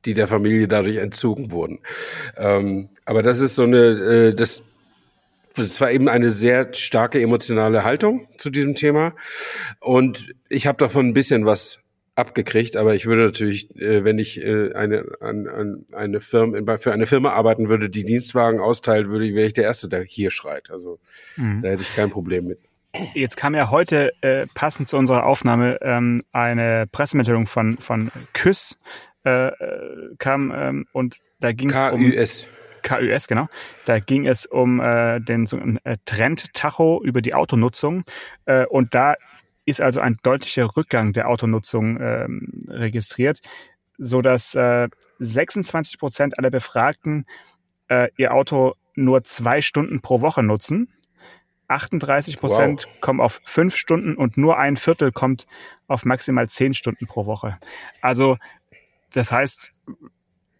die 0.08 0.14
der 0.14 0.28
Familie 0.28 0.68
dadurch 0.68 0.98
entzogen 0.98 1.52
wurden. 1.52 1.80
Ähm, 2.38 2.90
aber 3.06 3.22
das 3.22 3.42
ist 3.42 3.56
so 3.56 3.64
eine, 3.64 3.78
äh, 3.78 4.34
das, 4.34 4.64
das 5.56 5.80
war 5.82 5.92
eben 5.92 6.08
eine 6.08 6.32
sehr 6.32 6.74
starke 6.74 7.22
emotionale 7.22 7.84
Haltung 7.84 8.28
zu 8.38 8.50
diesem 8.50 8.74
Thema. 8.74 9.14
Und 9.80 10.34
ich 10.50 10.66
habe 10.66 10.78
davon 10.78 11.08
ein 11.10 11.14
bisschen 11.14 11.46
was 11.46 11.84
abgekriegt, 12.16 12.78
aber 12.78 12.96
ich 12.96 13.06
würde 13.06 13.26
natürlich, 13.26 13.76
äh, 13.76 14.04
wenn 14.04 14.18
ich 14.18 14.42
äh, 14.42 14.74
eine, 14.74 15.04
an, 15.20 15.48
an 15.48 15.86
eine 15.92 16.22
Firma, 16.22 16.78
für 16.78 16.94
eine 16.94 17.06
Firma 17.06 17.32
arbeiten 17.32 17.70
würde, 17.70 17.90
die 17.90 18.06
Dienstwagen 18.06 18.60
austeilt, 18.60 19.10
würde, 19.10 19.36
wäre 19.36 19.46
ich 19.46 19.54
der 19.54 19.66
Erste, 19.66 19.88
der 19.88 20.04
hier 20.04 20.32
schreit. 20.32 20.72
Also 20.72 21.00
mhm. 21.36 21.62
da 21.62 21.70
hätte 21.70 21.84
ich 21.84 21.96
kein 21.96 22.10
Problem 22.10 22.46
mit. 22.46 22.60
Jetzt 23.14 23.36
kam 23.38 23.54
ja 23.54 23.70
heute 23.70 24.12
äh, 24.22 24.48
passend 24.56 24.88
zu 24.88 24.98
unserer 24.98 25.26
Aufnahme 25.26 25.78
ähm, 25.82 26.24
eine 26.32 26.88
Pressemitteilung 26.92 27.46
von 27.46 27.78
von 27.78 28.12
KÜS 28.34 28.78
äh, 29.28 29.48
äh 29.48 30.16
kam 30.18 30.52
ähm, 30.56 30.86
und 30.92 31.20
da 31.40 31.52
ging 31.52 31.70
es 31.70 31.84
um 31.84 32.48
KÜS, 32.84 33.28
genau. 33.28 33.48
Da 33.86 34.00
ging 34.00 34.28
es 34.28 34.46
um 34.46 34.80
äh, 34.80 35.20
den 35.20 35.46
so, 35.46 35.58
äh, 35.58 35.98
Trend-Tacho 36.06 37.02
über 37.04 37.22
die 37.22 37.34
Autonutzung. 37.34 38.04
Äh, 38.46 38.66
und 38.66 38.96
da 38.96 39.16
ist 39.66 39.82
also 39.82 40.00
ein 40.00 40.16
deutlicher 40.24 40.78
Rückgang 40.78 41.14
der 41.14 41.28
Autonutzung 41.28 42.00
ähm, 42.00 42.66
registriert, 42.70 43.42
so 43.98 44.22
dass 44.22 44.56
äh, 44.56 44.88
26 45.20 46.00
Prozent 46.00 46.40
aller 46.40 46.50
Befragten 46.50 47.26
äh, 47.90 48.08
ihr 48.18 48.34
Auto 48.34 48.76
nur 48.96 49.24
zwei 49.24 49.62
Stunden 49.62 50.02
pro 50.02 50.22
Woche 50.22 50.44
nutzen. 50.44 50.88
38 51.68 52.40
Prozent 52.40 52.88
wow. 52.88 53.02
kommen 53.02 53.20
auf 53.20 53.42
fünf 53.44 53.76
Stunden 53.76 54.16
und 54.16 54.38
nur 54.38 54.58
ein 54.58 54.78
Viertel 54.78 55.12
kommt 55.12 55.48
auf 55.88 56.06
maximal 56.06 56.48
zehn 56.48 56.74
Stunden 56.74 57.08
pro 57.08 57.26
Woche. 57.26 57.58
Also 58.02 58.38
das 59.14 59.32
heißt, 59.32 59.72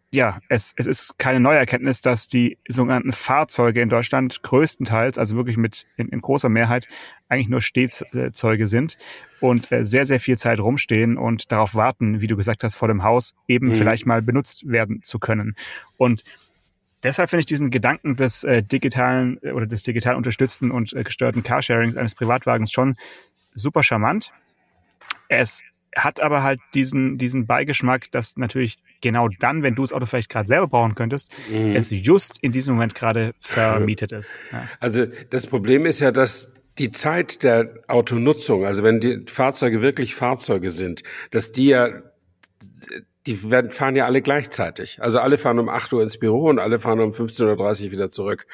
ja, 0.10 0.40
es, 0.48 0.74
es 0.78 0.86
ist 0.86 1.20
keine 1.20 1.40
neue 1.40 1.58
Erkenntnis, 1.58 2.00
dass 2.00 2.28
die 2.28 2.58
sogenannten 2.68 3.12
Fahrzeuge 3.12 3.82
in 3.82 3.90
Deutschland 3.90 4.42
größtenteils, 4.42 5.18
also 5.18 5.36
wirklich 5.36 5.58
mit 5.58 5.86
in, 5.98 6.08
in 6.10 6.22
großer 6.22 6.48
Mehrheit, 6.48 6.88
eigentlich 7.28 7.50
nur 7.50 7.62
Stehzeuge 7.62 8.68
sind 8.68 8.98
und 9.42 9.72
äh, 9.72 9.84
sehr, 9.84 10.06
sehr 10.06 10.20
viel 10.22 10.38
Zeit 10.38 10.60
rumstehen 10.60 11.18
und 11.18 11.52
darauf 11.52 11.76
warten, 11.76 12.22
wie 12.22 12.28
du 12.28 12.38
gesagt 12.38 12.64
hast, 12.64 12.76
vor 12.76 12.88
dem 12.88 13.04
Haus 13.04 13.36
eben 13.48 13.68
mhm. 13.68 13.74
vielleicht 13.74 14.06
mal 14.06 14.22
benutzt 14.22 14.70
werden 14.70 15.02
zu 15.04 15.20
können. 15.20 15.56
Und 15.98 16.24
deshalb 17.04 17.30
finde 17.30 17.42
ich 17.42 17.46
diesen 17.48 17.70
Gedanken 17.70 18.16
des 18.16 18.46
äh, 18.46 18.64
digitalen 18.64 19.40
äh, 19.44 19.52
oder 19.52 19.68
des 19.68 19.84
digital 19.84 20.16
unterstützten 20.16 20.72
und 20.72 20.94
äh, 20.94 21.04
gesteuerten 21.04 21.44
Carsharings 21.44 21.98
eines 21.98 22.16
Privatwagens 22.16 22.72
schon 22.72 22.96
super 23.54 23.84
charmant. 23.84 24.32
Es 25.28 25.64
hat 25.98 26.22
aber 26.22 26.44
halt 26.44 26.60
diesen, 26.74 27.18
diesen 27.18 27.46
Beigeschmack, 27.46 28.12
dass 28.12 28.38
natürlich 28.38 28.78
genau 29.02 29.28
dann, 29.40 29.64
wenn 29.64 29.76
du 29.76 29.84
das 29.84 29.94
Auto 29.94 30.06
vielleicht 30.06 30.30
gerade 30.30 30.48
selber 30.48 30.68
brauchen 30.68 30.96
könntest, 30.96 31.32
mhm. 31.50 31.76
es 31.76 31.90
just 31.90 32.42
in 32.42 32.52
diesem 32.52 32.76
Moment 32.76 32.96
gerade 32.96 33.34
vermietet 33.42 34.12
ist. 34.12 34.40
Ja. 34.52 34.68
Also 34.80 35.06
das 35.30 35.48
Problem 35.48 35.86
ist 35.86 36.00
ja, 36.00 36.12
dass 36.12 36.54
die 36.78 36.92
Zeit 36.92 37.44
der 37.44 37.80
Autonutzung, 37.88 38.66
also 38.66 38.84
wenn 38.84 39.00
die 39.00 39.24
Fahrzeuge 39.28 39.82
wirklich 39.82 40.14
Fahrzeuge 40.14 40.70
sind, 40.70 41.04
dass 41.32 41.52
die 41.52 41.68
ja 41.68 41.90
die 43.28 43.52
werden, 43.52 43.72
fahren 43.72 43.96
ja 43.96 44.06
alle 44.06 44.22
gleichzeitig. 44.22 45.00
Also 45.02 45.20
alle 45.20 45.38
fahren 45.38 45.60
um 45.60 45.68
8 45.70 45.92
Uhr 45.94 46.02
ins 46.02 46.18
Büro 46.18 46.48
und 46.50 46.60
alle 46.60 46.80
fahren 46.80 47.00
um 47.02 47.12
15.30 47.12 47.86
Uhr 47.86 47.92
wieder 47.92 48.10
zurück. 48.10 48.48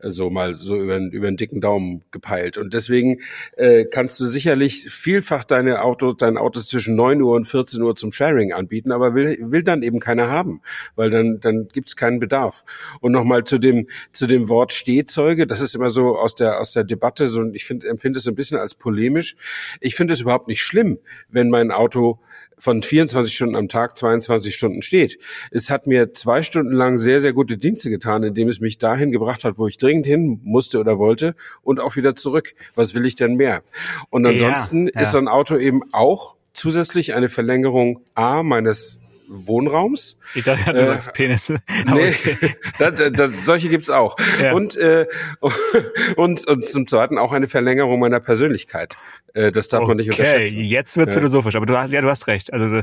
So 0.00 0.30
mal 0.30 0.54
so 0.54 0.76
über, 0.76 0.98
über 0.98 1.26
den 1.26 1.36
dicken 1.36 1.60
Daumen 1.60 2.02
gepeilt. 2.10 2.58
Und 2.58 2.74
deswegen 2.74 3.20
äh, 3.56 3.84
kannst 3.84 4.18
du 4.18 4.26
sicherlich 4.26 4.90
vielfach 4.90 5.44
deine 5.44 5.82
Auto, 5.82 6.12
dein 6.12 6.36
Auto 6.36 6.60
zwischen 6.60 6.96
9 6.96 7.22
Uhr 7.22 7.36
und 7.36 7.46
14 7.46 7.80
Uhr 7.82 7.94
zum 7.94 8.10
Sharing 8.10 8.52
anbieten, 8.52 8.90
aber 8.90 9.14
will, 9.14 9.38
will 9.40 9.62
dann 9.62 9.82
eben 9.82 10.00
keiner 10.00 10.28
haben, 10.28 10.60
weil 10.96 11.10
dann, 11.10 11.40
dann 11.40 11.68
gibt's 11.72 11.96
keinen 11.96 12.18
Bedarf. 12.18 12.64
Und 13.00 13.12
nochmal 13.12 13.44
zu 13.44 13.58
dem, 13.58 13.86
zu 14.12 14.26
dem 14.26 14.48
Wort 14.48 14.72
Stehzeuge, 14.72 15.46
das 15.46 15.60
ist 15.60 15.74
immer 15.74 15.90
so 15.90 16.18
aus 16.18 16.34
der, 16.34 16.60
aus 16.60 16.72
der 16.72 16.82
Debatte, 16.82 17.28
so, 17.28 17.44
ich 17.52 17.64
finde, 17.64 17.88
empfinde 17.88 18.18
es 18.18 18.26
ein 18.26 18.34
bisschen 18.34 18.58
als 18.58 18.74
polemisch. 18.74 19.36
Ich 19.80 19.94
finde 19.94 20.14
es 20.14 20.20
überhaupt 20.20 20.48
nicht 20.48 20.62
schlimm, 20.62 20.98
wenn 21.28 21.48
mein 21.48 21.70
Auto 21.70 22.18
von 22.58 22.82
24 22.82 23.34
Stunden 23.34 23.56
am 23.56 23.68
Tag 23.68 23.96
22 23.96 24.54
Stunden 24.54 24.82
steht. 24.82 25.18
Es 25.50 25.70
hat 25.70 25.86
mir 25.86 26.12
zwei 26.12 26.42
Stunden 26.42 26.72
lang 26.72 26.98
sehr, 26.98 27.20
sehr 27.20 27.32
gute 27.32 27.58
Dienste 27.58 27.90
getan, 27.90 28.22
indem 28.22 28.48
es 28.48 28.60
mich 28.60 28.78
dahin 28.78 29.12
gebracht 29.12 29.44
hat, 29.44 29.58
wo 29.58 29.66
ich 29.66 29.78
dringend 29.78 30.06
hin 30.06 30.40
musste 30.42 30.78
oder 30.78 30.98
wollte 30.98 31.34
und 31.62 31.80
auch 31.80 31.96
wieder 31.96 32.14
zurück. 32.14 32.54
Was 32.74 32.94
will 32.94 33.04
ich 33.04 33.14
denn 33.14 33.34
mehr? 33.34 33.62
Und 34.10 34.26
ansonsten 34.26 34.86
ja, 34.86 34.92
ja. 34.94 35.00
ist 35.02 35.12
so 35.12 35.18
ein 35.18 35.28
Auto 35.28 35.56
eben 35.56 35.82
auch 35.92 36.36
zusätzlich 36.54 37.14
eine 37.14 37.28
Verlängerung 37.28 38.00
A 38.14 38.42
meines 38.42 38.98
Wohnraums. 39.28 40.18
Ich 40.34 40.44
dachte, 40.44 40.72
du 40.72 40.78
äh, 40.78 40.86
sagst 40.86 41.12
Penisse. 41.12 41.60
Nee, 41.86 42.14
das, 42.78 43.12
das, 43.12 43.44
solche 43.44 43.68
gibt's 43.68 43.90
auch. 43.90 44.16
Ja. 44.40 44.52
Und, 44.52 44.76
äh, 44.76 45.06
und, 46.16 46.46
und 46.46 46.64
zum 46.64 46.86
Zweiten 46.86 47.18
auch 47.18 47.32
eine 47.32 47.48
Verlängerung 47.48 48.00
meiner 48.00 48.20
Persönlichkeit. 48.20 48.96
Äh, 49.34 49.52
das 49.52 49.68
darf 49.68 49.82
okay, 49.82 49.88
man 49.88 49.96
nicht 49.98 50.10
unterschätzen. 50.10 50.64
jetzt 50.64 50.96
wird's 50.96 51.12
ja. 51.12 51.18
philosophisch, 51.18 51.56
aber 51.56 51.66
du, 51.66 51.76
hast, 51.76 51.92
ja, 51.92 52.00
du 52.00 52.08
hast 52.08 52.26
recht. 52.26 52.52
Also 52.52 52.76
äh, 52.76 52.82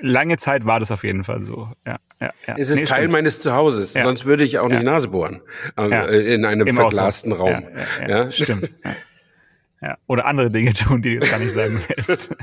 lange 0.00 0.36
Zeit 0.38 0.64
war 0.66 0.80
das 0.80 0.90
auf 0.90 1.04
jeden 1.04 1.24
Fall 1.24 1.42
so. 1.42 1.68
Ja, 1.86 1.98
ja, 2.20 2.32
ja. 2.46 2.54
Es 2.56 2.70
ist 2.70 2.80
nee, 2.80 2.84
Teil 2.84 2.98
stimmt. 2.98 3.12
meines 3.12 3.40
Zuhauses, 3.40 3.92
sonst 3.92 4.24
würde 4.24 4.44
ich 4.44 4.58
auch 4.58 4.68
nicht 4.68 4.82
Nase 4.82 5.08
bohren 5.08 5.42
äh, 5.76 6.34
in 6.34 6.44
einem 6.44 6.66
Im 6.66 6.76
verglasten 6.76 7.32
Auto. 7.32 7.44
Raum. 7.44 7.64
Ja, 8.06 8.30
Stimmt. 8.30 8.70
Ja, 9.80 9.96
oder 10.08 10.26
andere 10.26 10.50
Dinge 10.50 10.72
tun, 10.74 11.02
die 11.02 11.10
du 11.10 11.14
jetzt 11.16 11.30
gar 11.30 11.38
nicht 11.38 11.52
sagen 11.52 11.80
willst. 11.96 12.34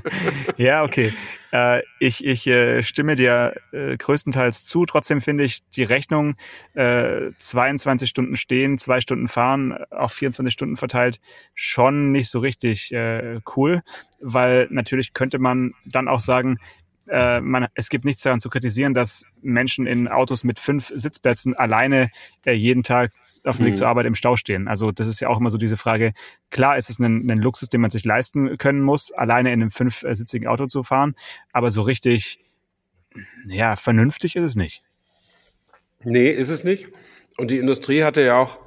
ja, 0.57 0.83
okay. 0.83 1.13
Äh, 1.51 1.81
ich 1.99 2.23
ich 2.23 2.47
äh, 2.47 2.81
stimme 2.81 3.15
dir 3.15 3.55
äh, 3.71 3.97
größtenteils 3.97 4.63
zu. 4.63 4.85
Trotzdem 4.85 5.19
finde 5.19 5.43
ich 5.43 5.67
die 5.75 5.83
Rechnung 5.83 6.35
äh, 6.75 7.31
22 7.35 8.09
Stunden 8.09 8.37
stehen, 8.37 8.77
zwei 8.77 9.01
Stunden 9.01 9.27
fahren, 9.27 9.73
auf 9.91 10.13
24 10.13 10.53
Stunden 10.53 10.77
verteilt, 10.77 11.19
schon 11.53 12.11
nicht 12.11 12.29
so 12.29 12.39
richtig 12.39 12.93
äh, 12.93 13.41
cool, 13.55 13.81
weil 14.21 14.67
natürlich 14.69 15.13
könnte 15.13 15.39
man 15.39 15.73
dann 15.85 16.07
auch 16.07 16.21
sagen, 16.21 16.57
äh, 17.07 17.39
man, 17.41 17.67
es 17.75 17.89
gibt 17.89 18.05
nichts 18.05 18.23
daran 18.23 18.39
zu 18.39 18.49
kritisieren, 18.49 18.93
dass 18.93 19.25
Menschen 19.41 19.85
in 19.85 20.07
Autos 20.07 20.43
mit 20.43 20.59
fünf 20.59 20.91
Sitzplätzen 20.93 21.55
alleine 21.55 22.09
äh, 22.45 22.53
jeden 22.53 22.83
Tag 22.83 23.11
auf 23.45 23.57
dem 23.57 23.65
Weg 23.65 23.73
mhm. 23.73 23.77
zur 23.77 23.87
Arbeit 23.87 24.05
im 24.05 24.15
Stau 24.15 24.35
stehen. 24.35 24.67
Also 24.67 24.91
das 24.91 25.07
ist 25.07 25.19
ja 25.19 25.27
auch 25.27 25.39
immer 25.39 25.49
so 25.49 25.57
diese 25.57 25.77
Frage. 25.77 26.13
Klar 26.49 26.77
ist 26.77 26.89
es 26.89 26.99
ein, 26.99 27.29
ein 27.29 27.37
Luxus, 27.37 27.69
den 27.69 27.81
man 27.81 27.91
sich 27.91 28.05
leisten 28.05 28.57
können 28.57 28.81
muss, 28.81 29.11
alleine 29.11 29.53
in 29.53 29.61
einem 29.61 29.71
fünfsitzigen 29.71 30.47
Auto 30.47 30.65
zu 30.65 30.83
fahren, 30.83 31.15
aber 31.51 31.71
so 31.71 31.81
richtig, 31.81 32.39
ja, 33.47 33.75
vernünftig 33.75 34.35
ist 34.35 34.43
es 34.43 34.55
nicht. 34.55 34.83
Nee, 36.03 36.29
ist 36.29 36.49
es 36.49 36.63
nicht. 36.63 36.87
Und 37.37 37.51
die 37.51 37.57
Industrie 37.57 38.03
hatte 38.03 38.21
ja 38.21 38.37
auch 38.37 38.59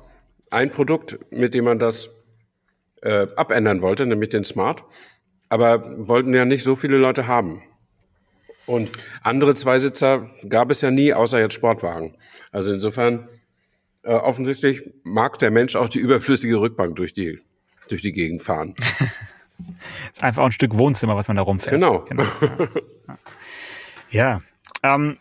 ein 0.50 0.70
Produkt, 0.70 1.18
mit 1.30 1.54
dem 1.54 1.64
man 1.64 1.78
das 1.78 2.10
äh, 3.02 3.26
abändern 3.36 3.82
wollte, 3.82 4.06
nämlich 4.06 4.30
den 4.30 4.44
Smart. 4.44 4.84
Aber 5.48 6.08
wollten 6.08 6.34
ja 6.34 6.44
nicht 6.44 6.62
so 6.62 6.76
viele 6.76 6.98
Leute 6.98 7.26
haben. 7.26 7.62
Und 8.68 8.90
andere 9.22 9.54
Zweisitzer 9.54 10.30
gab 10.48 10.70
es 10.70 10.82
ja 10.82 10.90
nie, 10.90 11.14
außer 11.14 11.40
jetzt 11.40 11.54
Sportwagen. 11.54 12.14
Also 12.52 12.72
insofern, 12.72 13.28
äh, 14.02 14.12
offensichtlich 14.12 14.82
mag 15.04 15.38
der 15.38 15.50
Mensch 15.50 15.74
auch 15.74 15.88
die 15.88 15.98
überflüssige 15.98 16.60
Rückbank 16.60 16.96
durch 16.96 17.14
die, 17.14 17.40
durch 17.88 18.02
die 18.02 18.12
Gegend 18.12 18.42
fahren. 18.42 18.74
ist 20.12 20.22
einfach 20.22 20.42
auch 20.42 20.46
ein 20.46 20.52
Stück 20.52 20.76
Wohnzimmer, 20.76 21.16
was 21.16 21.28
man 21.28 21.36
da 21.38 21.42
rumfährt. 21.42 21.72
Genau. 21.72 22.00
genau. 22.00 22.24
Ja. 24.10 24.40
ja. 24.82 24.94
Ähm, 24.94 25.16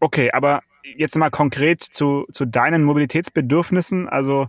okay, 0.00 0.30
aber 0.32 0.62
jetzt 0.96 1.16
mal 1.16 1.30
konkret 1.30 1.82
zu, 1.82 2.26
zu 2.30 2.44
deinen 2.44 2.84
Mobilitätsbedürfnissen. 2.84 4.08
Also 4.08 4.48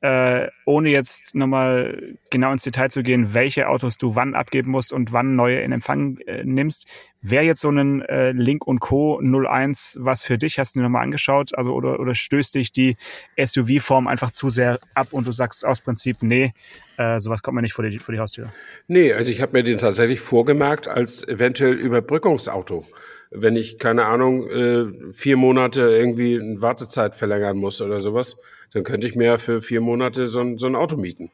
äh, 0.00 0.48
ohne 0.64 0.90
jetzt 0.90 1.34
nochmal 1.34 2.16
genau 2.30 2.52
ins 2.52 2.62
Detail 2.62 2.90
zu 2.90 3.02
gehen, 3.02 3.34
welche 3.34 3.68
Autos 3.68 3.98
du 3.98 4.14
wann 4.14 4.34
abgeben 4.34 4.70
musst 4.70 4.92
und 4.92 5.12
wann 5.12 5.34
neue 5.34 5.60
in 5.60 5.72
Empfang 5.72 6.18
äh, 6.26 6.44
nimmst. 6.44 6.86
Wäre 7.20 7.44
jetzt 7.44 7.60
so 7.60 7.70
ein 7.70 8.02
äh, 8.02 8.32
Link 8.32 8.66
und 8.66 8.80
Co. 8.80 9.20
01 9.20 9.98
was 10.00 10.22
für 10.22 10.38
dich? 10.38 10.58
Hast 10.58 10.74
du 10.74 10.80
dir 10.80 10.84
nochmal 10.84 11.02
angeschaut? 11.02 11.56
Also 11.56 11.72
oder, 11.72 11.98
oder 11.98 12.14
stößt 12.14 12.54
dich 12.54 12.70
die 12.70 12.96
SUV-Form 13.36 14.06
einfach 14.06 14.30
zu 14.30 14.50
sehr 14.50 14.78
ab 14.94 15.08
und 15.12 15.26
du 15.26 15.32
sagst 15.32 15.66
aus 15.66 15.80
Prinzip, 15.80 16.18
nee, 16.22 16.52
äh, 16.96 17.18
sowas 17.18 17.42
kommt 17.42 17.56
mir 17.56 17.62
nicht 17.62 17.72
vor 17.72 17.84
die, 17.84 17.98
vor 17.98 18.14
die 18.14 18.20
Haustür? 18.20 18.52
Nee, 18.86 19.12
also 19.12 19.32
ich 19.32 19.42
habe 19.42 19.56
mir 19.56 19.64
den 19.64 19.78
tatsächlich 19.78 20.20
vorgemerkt 20.20 20.86
als 20.86 21.26
eventuell 21.26 21.74
Überbrückungsauto 21.74 22.84
wenn 23.30 23.56
ich, 23.56 23.78
keine 23.78 24.06
Ahnung, 24.06 24.48
äh, 24.48 25.12
vier 25.12 25.36
Monate 25.36 25.82
irgendwie 25.82 26.40
eine 26.40 26.60
Wartezeit 26.60 27.14
verlängern 27.14 27.58
muss 27.58 27.80
oder 27.80 28.00
sowas, 28.00 28.40
dann 28.72 28.84
könnte 28.84 29.06
ich 29.06 29.16
mir 29.16 29.38
für 29.38 29.60
vier 29.60 29.80
Monate 29.80 30.26
so 30.26 30.40
ein, 30.40 30.58
so 30.58 30.66
ein 30.66 30.74
Auto 30.74 30.96
mieten. 30.96 31.30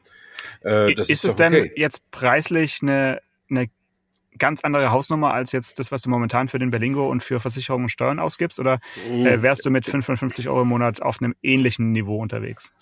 Äh, 0.63 0.93
ist, 0.93 1.09
ist 1.09 1.25
es 1.25 1.35
denn 1.35 1.53
okay. 1.53 1.71
jetzt 1.75 2.09
preislich 2.11 2.79
eine, 2.81 3.21
eine 3.49 3.67
ganz 4.39 4.63
andere 4.63 4.91
Hausnummer 4.91 5.33
als 5.33 5.51
jetzt 5.51 5.79
das, 5.79 5.91
was 5.91 6.01
du 6.01 6.09
momentan 6.09 6.47
für 6.47 6.59
den 6.59 6.71
Berlingo 6.71 7.09
und 7.09 7.23
für 7.23 7.39
Versicherungen 7.39 7.85
und 7.85 7.89
Steuern 7.89 8.19
ausgibst? 8.19 8.59
Oder 8.59 8.79
äh, 9.09 9.41
wärst 9.41 9.65
du 9.65 9.69
mit 9.69 9.85
550 9.85 10.49
Euro 10.49 10.61
im 10.63 10.67
Monat 10.69 11.01
auf 11.01 11.21
einem 11.21 11.35
ähnlichen 11.43 11.91
Niveau 11.91 12.17
unterwegs? 12.21 12.73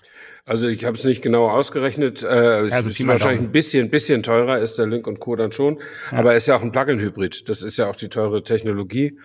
Also 0.46 0.68
ich 0.68 0.84
habe 0.86 0.98
es 0.98 1.04
nicht 1.04 1.22
genau 1.22 1.50
ausgerechnet. 1.50 2.24
Äh, 2.24 2.66
es 2.66 2.74
Also 2.74 2.89
ist 2.89 2.98
Pi 2.98 3.04
mal 3.04 3.13
wahrscheinlich 3.13 3.39
Daumen. 3.39 3.50
ein 3.50 3.52
bisschen, 3.54 3.89
bisschen 3.89 4.24
teurer 4.24 4.60
ist 4.60 4.78
der 4.78 4.88
Link 4.88 5.08
und 5.08 5.20
Co. 5.20 5.36
dann 5.36 5.52
schon. 5.52 5.80
Aber 6.12 6.32
er 6.32 6.38
ist 6.38 6.48
ja 6.48 6.56
auch 6.56 6.62
ein 6.62 6.72
Plug-in-Hybrid. 6.72 7.48
Das 7.50 7.62
ist 7.62 7.78
ja 7.78 7.89
auch 7.89 7.96
die 7.96 8.10
teure 8.10 8.44
Technologie. 8.44 9.18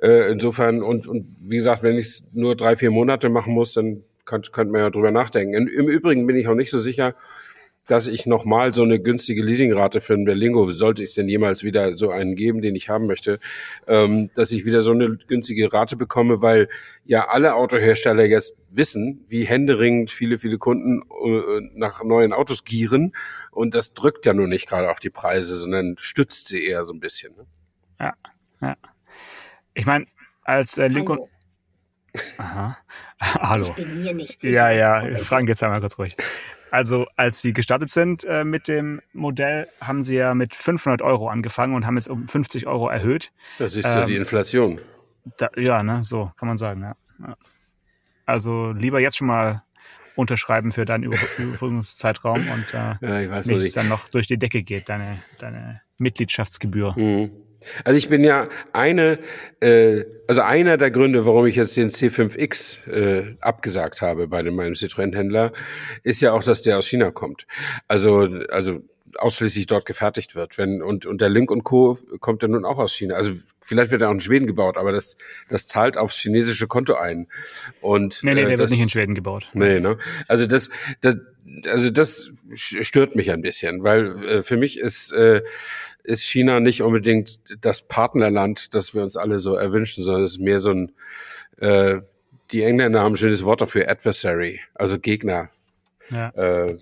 Äh, 0.00 0.30
insofern, 0.32 0.82
und, 0.82 1.06
und 1.06 1.26
wie 1.40 1.56
gesagt, 1.56 1.82
wenn 1.82 1.96
ich 1.96 2.06
es 2.06 2.24
nur 2.32 2.56
drei, 2.56 2.76
vier 2.76 2.90
Monate 2.90 3.28
machen 3.28 3.52
muss, 3.54 3.72
dann 3.74 4.02
könnte 4.24 4.50
könnt 4.50 4.70
man 4.70 4.80
ja 4.80 4.90
drüber 4.90 5.10
nachdenken. 5.10 5.54
Im 5.68 5.88
Übrigen 5.88 6.26
bin 6.26 6.36
ich 6.36 6.46
auch 6.48 6.54
nicht 6.54 6.70
so 6.70 6.78
sicher, 6.78 7.14
dass 7.86 8.06
ich 8.06 8.26
nochmal 8.26 8.72
so 8.72 8.82
eine 8.82 9.00
günstige 9.00 9.42
Leasingrate 9.42 10.00
für 10.00 10.14
einen 10.14 10.24
Berlingo, 10.24 10.70
sollte 10.70 11.02
es 11.02 11.14
denn 11.14 11.28
jemals 11.28 11.64
wieder 11.64 11.96
so 11.96 12.10
einen 12.10 12.36
geben, 12.36 12.62
den 12.62 12.76
ich 12.76 12.88
haben 12.88 13.06
möchte, 13.06 13.40
ähm, 13.86 14.30
dass 14.34 14.52
ich 14.52 14.64
wieder 14.64 14.82
so 14.82 14.92
eine 14.92 15.16
günstige 15.26 15.72
Rate 15.72 15.96
bekomme, 15.96 16.42
weil 16.42 16.68
ja 17.04 17.28
alle 17.28 17.54
Autohersteller 17.54 18.24
jetzt 18.24 18.56
wissen, 18.70 19.24
wie 19.28 19.44
händeringend 19.44 20.10
viele, 20.10 20.38
viele 20.38 20.58
Kunden 20.58 21.02
äh, 21.02 21.68
nach 21.74 22.04
neuen 22.04 22.32
Autos 22.32 22.64
gieren. 22.64 23.14
Und 23.50 23.74
das 23.74 23.94
drückt 23.94 24.26
ja 24.26 24.32
nur 24.32 24.46
nicht 24.46 24.68
gerade 24.68 24.90
auf 24.90 25.00
die 25.00 25.10
Preise, 25.10 25.56
sondern 25.56 25.96
stützt 25.98 26.48
sie 26.48 26.64
eher 26.64 26.84
so 26.84 26.92
ein 26.92 27.00
bisschen. 27.00 27.34
Ne? 27.36 27.46
Ich 29.74 29.86
meine, 29.86 30.06
als 30.42 30.78
äh. 30.78 30.90
Hallo. 30.92 31.28
Aha. 32.38 32.78
Hallo. 33.20 33.66
Ich 33.68 33.74
bin 33.74 34.02
mir 34.02 34.14
nicht 34.14 34.40
sicher. 34.40 34.52
Ja, 34.52 34.70
ja, 34.70 35.16
Frank, 35.18 35.48
jetzt 35.48 35.62
einmal 35.62 35.80
kurz 35.80 35.98
ruhig. 35.98 36.16
Also, 36.72 37.06
als 37.16 37.42
Sie 37.42 37.52
gestartet 37.52 37.90
sind 37.90 38.24
äh, 38.24 38.44
mit 38.44 38.66
dem 38.66 39.02
Modell, 39.12 39.68
haben 39.82 40.02
Sie 40.02 40.16
ja 40.16 40.34
mit 40.34 40.54
500 40.54 41.02
Euro 41.02 41.28
angefangen 41.28 41.74
und 41.74 41.84
haben 41.86 41.96
jetzt 41.96 42.08
um 42.08 42.26
50 42.26 42.66
Euro 42.66 42.88
erhöht. 42.88 43.30
Das 43.58 43.76
ist 43.76 43.84
ja 43.84 44.02
Ähm, 44.02 44.06
die 44.08 44.16
Inflation. 44.16 44.80
Da, 45.36 45.50
ja, 45.56 45.82
ne, 45.82 46.02
so 46.02 46.30
kann 46.38 46.48
man 46.48 46.56
sagen. 46.56 46.80
Ja. 46.80 46.96
Ja. 47.20 47.36
Also 48.24 48.72
lieber 48.72 49.00
jetzt 49.00 49.18
schon 49.18 49.26
mal 49.26 49.62
unterschreiben 50.16 50.72
für 50.72 50.86
deinen 50.86 51.04
Über 51.04 51.16
Überbrückungszeitraum 51.38 52.48
und 52.48 52.74
äh, 52.74 53.22
Ja, 53.24 53.36
nicht 53.36 53.46
nicht. 53.48 53.76
dann 53.76 53.88
noch 53.88 54.08
durch 54.08 54.26
die 54.26 54.38
Decke 54.38 54.62
geht, 54.62 54.88
deine, 54.88 55.22
deine 55.38 55.82
Mitgliedschaftsgebühr. 55.98 56.94
Mhm. 56.98 57.32
Also 57.84 57.98
ich 57.98 58.08
bin 58.08 58.24
ja 58.24 58.48
eine, 58.72 59.18
äh, 59.60 60.04
also 60.26 60.42
einer 60.42 60.76
der 60.76 60.90
Gründe, 60.90 61.26
warum 61.26 61.46
ich 61.46 61.56
jetzt 61.56 61.76
den 61.76 61.90
C5X 61.90 62.88
äh, 62.90 63.36
abgesagt 63.40 64.02
habe 64.02 64.28
bei 64.28 64.42
dem, 64.42 64.56
meinem 64.56 64.74
Citroën-Händler, 64.74 65.52
ist 66.02 66.20
ja 66.20 66.32
auch, 66.32 66.42
dass 66.42 66.62
der 66.62 66.78
aus 66.78 66.86
China 66.86 67.10
kommt. 67.10 67.46
Also, 67.88 68.28
also 68.50 68.80
ausschließlich 69.18 69.66
dort 69.66 69.86
gefertigt 69.86 70.34
wird. 70.34 70.58
Wenn, 70.58 70.82
und, 70.82 71.06
und 71.06 71.20
der 71.20 71.28
Link 71.28 71.50
und 71.50 71.64
Co. 71.64 71.98
kommt 72.20 72.42
ja 72.42 72.48
nun 72.48 72.64
auch 72.64 72.78
aus 72.78 72.94
China. 72.94 73.14
Also 73.14 73.32
vielleicht 73.60 73.90
wird 73.90 74.02
er 74.02 74.08
auch 74.08 74.12
in 74.12 74.20
Schweden 74.20 74.46
gebaut, 74.46 74.76
aber 74.76 74.92
das, 74.92 75.16
das 75.48 75.66
zahlt 75.66 75.96
aufs 75.96 76.16
chinesische 76.16 76.66
Konto 76.66 76.94
ein. 76.94 77.28
Und, 77.80 78.20
Nee, 78.22 78.34
nee, 78.34 78.42
äh, 78.42 78.46
der 78.46 78.56
das, 78.56 78.60
wird 78.60 78.70
nicht 78.70 78.82
in 78.82 78.90
Schweden 78.90 79.14
gebaut. 79.14 79.48
Nee, 79.52 79.80
ne? 79.80 79.98
Also 80.28 80.46
das, 80.46 80.70
das, 81.00 81.16
also 81.66 81.90
das 81.90 82.30
stört 82.54 83.16
mich 83.16 83.30
ein 83.30 83.42
bisschen, 83.42 83.82
weil 83.82 84.24
äh, 84.24 84.42
für 84.42 84.56
mich 84.56 84.78
ist, 84.78 85.12
äh, 85.12 85.42
ist 86.04 86.22
China 86.22 86.60
nicht 86.60 86.82
unbedingt 86.82 87.40
das 87.60 87.82
Partnerland, 87.82 88.74
das 88.74 88.94
wir 88.94 89.02
uns 89.02 89.16
alle 89.16 89.40
so 89.40 89.54
erwünschen, 89.54 90.04
sondern 90.04 90.24
es 90.24 90.32
ist 90.32 90.40
mehr 90.40 90.60
so 90.60 90.70
ein, 90.70 90.92
äh, 91.58 92.00
die 92.50 92.62
Engländer 92.62 93.00
haben 93.00 93.14
ein 93.14 93.16
schönes 93.16 93.44
Wort 93.44 93.60
dafür, 93.60 93.88
Adversary, 93.88 94.60
also 94.74 94.98
Gegner. 94.98 95.50
Ja. 96.12 96.28
Äh, 96.30 96.78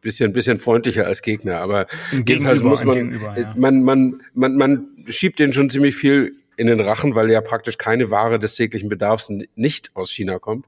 bisschen, 0.00 0.32
bisschen 0.32 0.58
freundlicher 0.58 1.06
als 1.06 1.22
Gegner, 1.22 1.60
aber 1.60 1.86
jedenfalls 2.12 2.62
muss 2.62 2.84
man, 2.84 2.94
Gegenüber, 2.94 3.38
ja. 3.38 3.52
äh, 3.52 3.58
man, 3.58 3.82
man, 3.82 4.22
man, 4.34 4.56
man 4.56 4.86
schiebt 5.08 5.38
denen 5.38 5.52
schon 5.52 5.70
ziemlich 5.70 5.96
viel 5.96 6.34
in 6.56 6.66
den 6.66 6.80
Rachen, 6.80 7.14
weil 7.14 7.30
ja 7.30 7.40
praktisch 7.40 7.78
keine 7.78 8.10
Ware 8.10 8.38
des 8.38 8.54
täglichen 8.54 8.88
Bedarfs 8.88 9.30
nicht 9.54 9.90
aus 9.94 10.10
China 10.10 10.38
kommt. 10.38 10.66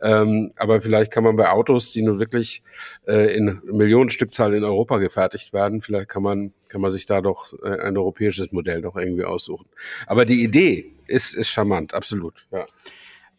Ähm, 0.00 0.52
aber 0.56 0.80
vielleicht 0.80 1.12
kann 1.12 1.24
man 1.24 1.36
bei 1.36 1.50
Autos, 1.50 1.90
die 1.90 2.02
nun 2.02 2.18
wirklich 2.18 2.62
äh, 3.06 3.34
in 3.34 3.60
Millionenstückzahl 3.64 4.54
in 4.54 4.64
Europa 4.64 4.98
gefertigt 4.98 5.52
werden, 5.52 5.82
vielleicht 5.82 6.08
kann 6.08 6.22
man, 6.22 6.52
kann 6.68 6.80
man 6.80 6.90
sich 6.90 7.06
da 7.06 7.20
doch 7.20 7.52
äh, 7.62 7.80
ein 7.80 7.96
europäisches 7.96 8.52
Modell 8.52 8.82
doch 8.82 8.96
irgendwie 8.96 9.24
aussuchen. 9.24 9.66
Aber 10.06 10.24
die 10.24 10.42
Idee 10.42 10.92
ist, 11.06 11.34
ist 11.34 11.48
charmant, 11.48 11.94
absolut. 11.94 12.46
Ja. 12.50 12.66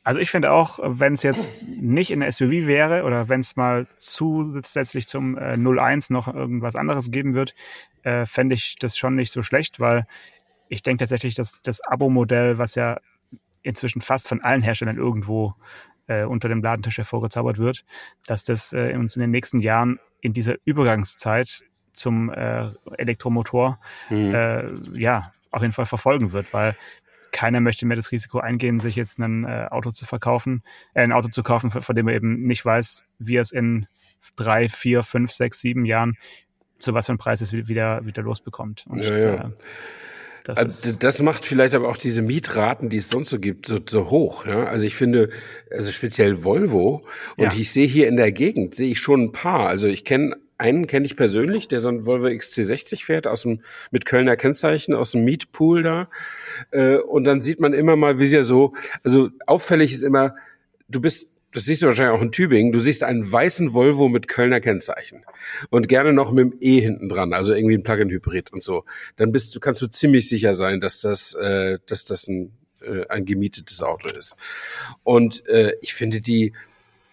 Also 0.10 0.22
ich 0.22 0.32
finde 0.32 0.52
auch, 0.52 0.80
wenn 0.82 1.13
es 1.13 1.22
jetzt 1.22 1.67
nicht 1.67 2.10
in 2.10 2.22
der 2.22 2.32
SUV 2.32 2.65
wäre 2.65 3.04
oder 3.04 3.30
wenn 3.30 3.41
es 3.41 3.56
mal 3.56 3.86
zusätzlich 3.95 5.08
zum 5.08 5.38
äh, 5.38 5.56
01 5.56 6.10
noch 6.10 6.28
irgendwas 6.34 6.76
anderes 6.76 7.12
geben 7.12 7.36
wird, 7.36 7.54
äh, 8.02 8.26
fände 8.26 8.56
ich 8.56 8.78
das 8.80 8.98
schon 8.98 9.13
nicht 9.13 9.30
so 9.32 9.43
schlecht, 9.43 9.80
weil 9.80 10.08
ich 10.67 10.82
denke 10.82 11.04
tatsächlich, 11.04 11.36
dass 11.36 11.62
das 11.62 11.82
Abo-Modell, 11.82 12.58
was 12.58 12.74
ja 12.74 12.98
inzwischen 13.62 14.02
fast 14.02 14.28
von 14.28 14.41
allen 14.41 14.63
Herstellern 14.63 14.98
irgendwo 14.98 15.54
äh, 16.08 16.24
unter 16.24 16.50
dem 16.50 16.63
Ladentisch 16.63 16.98
hervorgezaubert 16.98 17.60
wird, 17.60 17.86
dass 18.26 18.43
das 18.43 18.74
äh, 18.74 18.95
uns 18.95 19.15
in 19.15 19.19
den 19.19 19.30
nächsten 19.30 19.60
Jahren 19.60 20.00
in 20.22 20.34
dieser 20.34 20.56
Übergangszeit 20.65 21.62
zum 21.93 22.32
äh, 22.34 22.69
Elektromotor 22.98 23.78
Mhm. 24.10 24.34
äh, 24.34 24.74
ja 25.00 25.34
auf 25.52 25.62
jeden 25.62 25.74
Fall 25.74 25.86
verfolgen 25.86 26.34
wird, 26.34 26.52
weil 26.52 26.76
keiner 27.32 27.62
möchte 27.62 27.86
mehr 27.86 27.96
das 27.98 28.12
Risiko 28.12 28.39
eingehen, 28.39 28.80
sich 28.80 28.96
jetzt 28.96 29.20
ein 29.20 29.46
äh, 29.46 29.68
Auto 29.70 29.92
zu 29.92 30.06
verkaufen, 30.06 30.63
äh, 30.94 31.02
ein 31.02 31.12
Auto 31.12 31.30
zu 31.30 31.44
kaufen, 31.44 31.70
von, 31.70 31.96
dem 31.96 32.08
er 32.08 32.15
eben 32.15 32.44
nicht 32.48 32.65
weiß, 32.65 33.04
wie 33.20 33.36
er 33.38 33.42
es 33.42 33.52
in 33.52 33.88
drei, 34.36 34.68
vier, 34.70 35.04
fünf, 35.04 35.32
sechs, 35.32 35.60
sieben 35.62 35.86
Jahren 35.86 36.18
zu 36.80 36.94
was 36.94 37.08
für 37.08 37.12
einem 37.12 37.18
Preis 37.20 37.42
es 37.42 37.52
wi- 37.54 37.68
wieder, 37.68 38.06
wieder 38.06 38.22
losbekommt. 38.24 38.86
Und 38.88 39.04
Ja, 39.04 39.18
ja. 39.18 39.34
Äh, 39.36 39.50
das 40.46 40.58
Also 40.58 40.98
Das 40.98 41.22
macht 41.22 41.46
vielleicht 41.46 41.76
aber 41.76 41.89
auch 41.89 41.98
diese 41.98 42.22
Mietraten, 42.22 42.89
die 42.89 42.98
es 42.98 43.10
sonst 43.10 43.30
so 43.30 43.39
gibt, 43.39 43.65
so, 43.68 43.80
so 43.88 44.10
hoch. 44.10 44.46
Ja? 44.46 44.63
Also 44.65 44.86
ich 44.86 44.96
finde, 44.96 45.30
also 45.70 45.92
speziell 45.92 46.44
Volvo, 46.46 47.06
und 47.38 47.44
Ja. 47.44 47.54
ich 47.54 47.72
sehe 47.72 47.86
hier 47.88 48.08
in 48.08 48.15
der 48.15 48.32
Gegend, 48.32 48.74
sehe 48.76 48.92
ich 48.92 49.00
schon 49.00 49.22
ein 49.26 49.32
paar. 49.34 49.68
Also 49.68 49.88
ich 49.88 50.06
kenne 50.06 50.38
einen 50.60 50.88
kenne 50.88 51.06
ich 51.06 51.15
persönlich, 51.15 51.67
der 51.67 51.80
so 51.80 51.89
ein 51.89 52.06
Volvo 52.06 52.28
XC60 52.28 53.04
fährt, 53.04 53.28
aus 53.28 53.43
dem, 53.43 53.62
mit 53.91 54.06
Kölner 54.06 54.36
Kennzeichen, 54.36 54.93
aus 54.93 55.12
dem 55.12 55.24
Mietpool 55.24 55.84
da. 55.84 56.10
Äh, 56.72 56.98
und 56.98 57.24
dann 57.24 57.41
sieht 57.41 57.60
man 57.60 57.74
immer 57.74 57.95
mal 57.95 58.19
wieder 58.19 58.43
so, 58.43 58.74
also 59.04 59.30
auffällig 59.48 59.93
ist 59.93 60.04
immer, 60.04 60.36
du 60.89 61.00
bist, 61.00 61.36
das 61.54 61.65
siehst 61.65 61.82
du 61.82 61.88
wahrscheinlich 61.88 62.17
auch 62.17 62.22
in 62.22 62.32
Tübingen, 62.32 62.74
du 62.74 62.80
siehst 62.80 63.04
einen 63.04 63.32
weißen 63.32 63.74
Volvo 63.74 64.10
mit 64.10 64.28
Kölner 64.28 64.60
Kennzeichen 64.60 65.24
und 65.69 65.88
gerne 65.88 66.13
noch 66.13 66.32
mit 66.32 66.39
dem 66.39 66.58
E 66.60 66.82
hinten 66.82 67.08
dran, 67.08 67.34
also 67.34 67.54
irgendwie 67.54 67.76
ein 67.76 67.84
Plug-in-Hybrid 67.84 68.52
und 68.52 68.62
so. 68.62 68.84
Dann 69.15 69.32
bist 69.32 69.56
du, 69.56 69.62
kannst 69.62 69.82
du 69.82 69.88
ziemlich 69.88 70.28
sicher 70.28 70.56
sein, 70.56 70.82
dass 70.82 71.00
das, 71.00 71.34
äh, 71.36 71.80
dass 71.88 72.04
das 72.04 72.28
ein, 72.28 72.52
äh, 72.82 73.08
ein 73.08 73.24
gemietetes 73.24 73.82
Auto 73.82 74.10
ist. 74.10 74.36
Und 75.04 75.48
äh, 75.48 75.74
ich 75.82 75.93
finde 75.93 76.19
die 76.19 76.54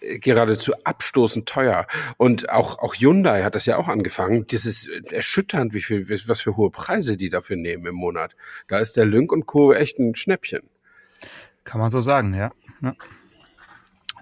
geradezu 0.01 0.73
abstoßend 0.83 1.47
teuer. 1.47 1.87
Und 2.17 2.49
auch, 2.49 2.79
auch 2.79 2.95
Hyundai 2.95 3.43
hat 3.43 3.55
das 3.55 3.65
ja 3.65 3.77
auch 3.77 3.87
angefangen. 3.87 4.45
Das 4.47 4.65
ist 4.65 4.89
erschütternd, 5.11 5.73
wie 5.73 5.81
viel, 5.81 6.09
was 6.09 6.41
für 6.41 6.55
hohe 6.55 6.69
Preise 6.69 7.17
die 7.17 7.29
dafür 7.29 7.55
nehmen 7.55 7.85
im 7.85 7.95
Monat. 7.95 8.35
Da 8.67 8.77
ist 8.79 8.97
der 8.97 9.05
Lynk 9.05 9.31
und 9.31 9.45
Co. 9.45 9.73
echt 9.73 9.99
ein 9.99 10.15
Schnäppchen. 10.15 10.61
kann 11.63 11.79
man 11.79 11.89
so 11.89 12.01
sagen, 12.01 12.33
ja. 12.33 12.51
ja. 12.81 12.93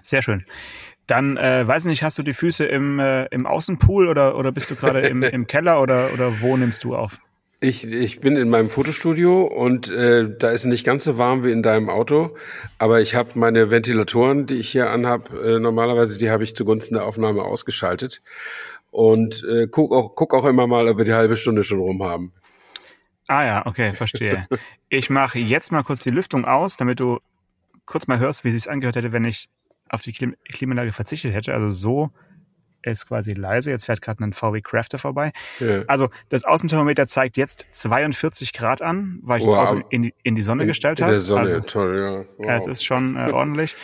Sehr 0.00 0.22
schön. 0.22 0.44
Dann, 1.06 1.36
äh, 1.36 1.66
weiß 1.66 1.84
ich 1.84 1.88
nicht, 1.90 2.02
hast 2.02 2.18
du 2.18 2.22
die 2.22 2.34
Füße 2.34 2.64
im, 2.64 2.98
äh, 2.98 3.26
im 3.26 3.46
Außenpool 3.46 4.08
oder, 4.08 4.36
oder 4.36 4.50
bist 4.50 4.70
du 4.70 4.74
gerade 4.74 5.00
im, 5.00 5.22
im 5.22 5.46
Keller 5.46 5.80
oder, 5.80 6.12
oder 6.12 6.40
wo 6.40 6.56
nimmst 6.56 6.82
du 6.84 6.96
auf? 6.96 7.20
Ich, 7.60 7.84
ich 7.84 8.20
bin 8.20 8.36
in 8.36 8.50
meinem 8.50 8.68
Fotostudio 8.68 9.44
und 9.44 9.90
äh, 9.90 10.28
da 10.38 10.50
ist 10.50 10.66
nicht 10.66 10.84
ganz 10.84 11.04
so 11.04 11.16
warm 11.16 11.42
wie 11.42 11.52
in 11.52 11.62
deinem 11.62 11.88
Auto, 11.88 12.36
aber 12.78 13.00
ich 13.00 13.14
habe 13.14 13.30
meine 13.34 13.70
Ventilatoren, 13.70 14.46
die 14.46 14.56
ich 14.56 14.68
hier 14.68 14.90
anhab, 14.90 15.32
äh, 15.32 15.58
normalerweise 15.58 16.18
die 16.18 16.28
habe 16.30 16.44
ich 16.44 16.54
zugunsten 16.54 16.96
der 16.96 17.06
Aufnahme 17.06 17.42
ausgeschaltet 17.42 18.22
und 18.90 19.42
äh, 19.44 19.68
guck 19.70 19.92
auch 19.92 20.14
guck 20.14 20.34
auch 20.34 20.44
immer 20.44 20.66
mal, 20.66 20.86
ob 20.88 20.98
wir 20.98 21.06
die 21.06 21.14
halbe 21.14 21.36
Stunde 21.36 21.64
schon 21.64 21.80
rum 21.80 22.02
haben. 22.02 22.32
Ah 23.26 23.44
ja, 23.44 23.66
okay, 23.66 23.92
verstehe. 23.92 24.46
Ich 24.88 25.10
mache 25.10 25.40
jetzt 25.40 25.72
mal 25.72 25.82
kurz 25.82 26.04
die 26.04 26.10
Lüftung 26.10 26.44
aus, 26.44 26.76
damit 26.76 27.00
du 27.00 27.18
kurz 27.86 28.06
mal 28.06 28.20
hörst, 28.20 28.44
wie 28.44 28.50
es 28.50 28.62
sich 28.62 28.70
angehört 28.70 28.94
hätte, 28.94 29.10
wenn 29.10 29.24
ich 29.24 29.48
auf 29.88 30.00
die 30.02 30.12
Klim 30.12 30.36
Klimaanlage 30.44 30.92
verzichtet 30.92 31.34
hätte. 31.34 31.52
Also 31.52 31.70
so 31.70 32.10
ist 32.82 33.06
quasi 33.08 33.32
leise. 33.32 33.70
Jetzt 33.70 33.86
fährt 33.86 34.00
gerade 34.02 34.22
ein 34.24 34.32
VW 34.32 34.60
Crafter 34.60 34.98
vorbei. 34.98 35.32
Ja. 35.60 35.82
Also 35.86 36.08
das 36.28 36.44
Außenthermometer 36.44 37.06
zeigt 37.06 37.36
jetzt 37.36 37.66
42 37.72 38.52
Grad 38.52 38.82
an, 38.82 39.18
weil 39.22 39.40
ich 39.40 39.44
das 39.46 39.54
Wow. 39.54 39.70
Auto 39.70 39.82
in 39.90 40.02
die, 40.04 40.14
in 40.22 40.34
die 40.36 40.42
Sonne 40.42 40.66
gestellt 40.66 40.98
in 41.00 41.04
habe. 41.04 41.12
der 41.14 41.20
Sonne, 41.20 41.40
Also, 41.42 41.60
toll, 41.60 42.26
ja. 42.38 42.44
Wow. 42.46 42.58
es 42.60 42.66
ist 42.66 42.84
schon 42.84 43.16
äh, 43.16 43.30
ordentlich. 43.32 43.74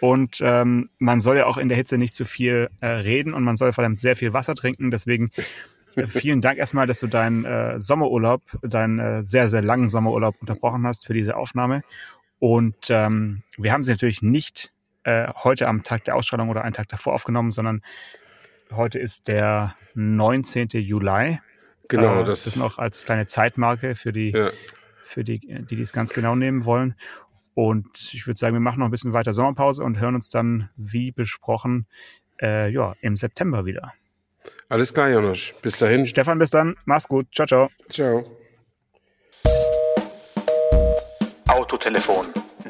Und 0.00 0.38
ähm, 0.42 0.90
man 0.98 1.20
soll 1.20 1.36
ja 1.38 1.46
auch 1.46 1.56
in 1.58 1.68
der 1.68 1.76
Hitze 1.76 1.96
nicht 1.98 2.14
zu 2.14 2.24
viel 2.26 2.68
äh, 2.80 2.86
reden 2.86 3.32
und 3.32 3.44
man 3.44 3.56
soll 3.56 3.72
vor 3.72 3.82
allem 3.84 3.96
sehr 3.96 4.14
viel 4.16 4.32
Wasser 4.34 4.54
trinken. 4.54 4.90
Deswegen 4.90 5.30
äh, 5.96 6.06
vielen 6.06 6.40
Dank 6.42 6.58
erstmal, 6.58 6.86
dass 6.86 7.00
du 7.00 7.06
deinen 7.06 7.44
äh, 7.46 7.80
Sommerurlaub, 7.80 8.42
deinen 8.62 8.98
äh, 8.98 9.22
sehr, 9.22 9.48
sehr 9.48 9.62
langen 9.62 9.88
Sommerurlaub 9.88 10.36
unterbrochen 10.40 10.86
hast 10.86 11.06
für 11.06 11.14
diese 11.14 11.36
Aufnahme. 11.36 11.82
Und 12.38 12.76
ähm, 12.90 13.42
wir 13.56 13.72
haben 13.72 13.82
sie 13.82 13.90
natürlich 13.92 14.20
nicht 14.20 14.70
äh, 15.04 15.28
heute 15.42 15.66
am 15.68 15.82
Tag 15.82 16.04
der 16.04 16.16
Ausstrahlung 16.16 16.50
oder 16.50 16.62
einen 16.62 16.74
Tag 16.74 16.88
davor 16.88 17.14
aufgenommen, 17.14 17.50
sondern 17.50 17.80
heute 18.72 18.98
ist 18.98 19.28
der 19.28 19.74
19. 19.94 20.68
Juli. 20.80 21.38
Genau, 21.88 22.22
äh, 22.22 22.24
das- 22.24 22.44
das 22.44 22.56
noch 22.56 22.78
als 22.78 23.04
kleine 23.04 23.26
Zeitmarke 23.26 23.94
für 23.94 24.12
die, 24.12 24.30
Ja. 24.30 24.50
für 25.02 25.24
die, 25.24 25.38
die 25.40 25.80
es 25.80 25.92
ganz 25.92 26.12
genau 26.12 26.34
nehmen 26.34 26.64
wollen. 26.64 26.94
Und 27.54 28.12
ich 28.12 28.26
würde 28.26 28.38
sagen, 28.38 28.54
wir 28.54 28.60
machen 28.60 28.80
noch 28.80 28.86
ein 28.88 28.90
bisschen 28.90 29.12
weiter 29.12 29.32
Sommerpause 29.32 29.82
und 29.82 29.98
hören 29.98 30.14
uns 30.14 30.30
dann, 30.30 30.68
wie 30.76 31.10
besprochen, 31.12 31.86
äh, 32.42 32.68
ja, 32.70 32.94
im 33.00 33.16
September 33.16 33.64
wieder. 33.64 33.92
Alles 34.68 34.92
klar, 34.92 35.08
Janosch. 35.08 35.54
Bis 35.62 35.78
dahin. 35.78 36.06
Stefan, 36.06 36.38
bis 36.38 36.50
dann. 36.50 36.76
Mach's 36.84 37.08
gut. 37.08 37.26
Ciao, 37.34 37.46
ciao. 37.46 37.70
Ciao. 37.88 38.26
Autotelefon, 41.46 42.26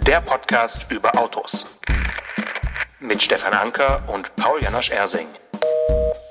der 0.07 0.21
Podcast 0.21 0.91
über 0.93 1.17
Autos. 1.19 1.67
Mit 3.01 3.23
Stefan 3.23 3.53
Anker 3.55 4.03
und 4.09 4.35
Paul 4.37 4.63
Janosch 4.63 4.91
Ersing. 4.91 5.27
you 5.89 6.26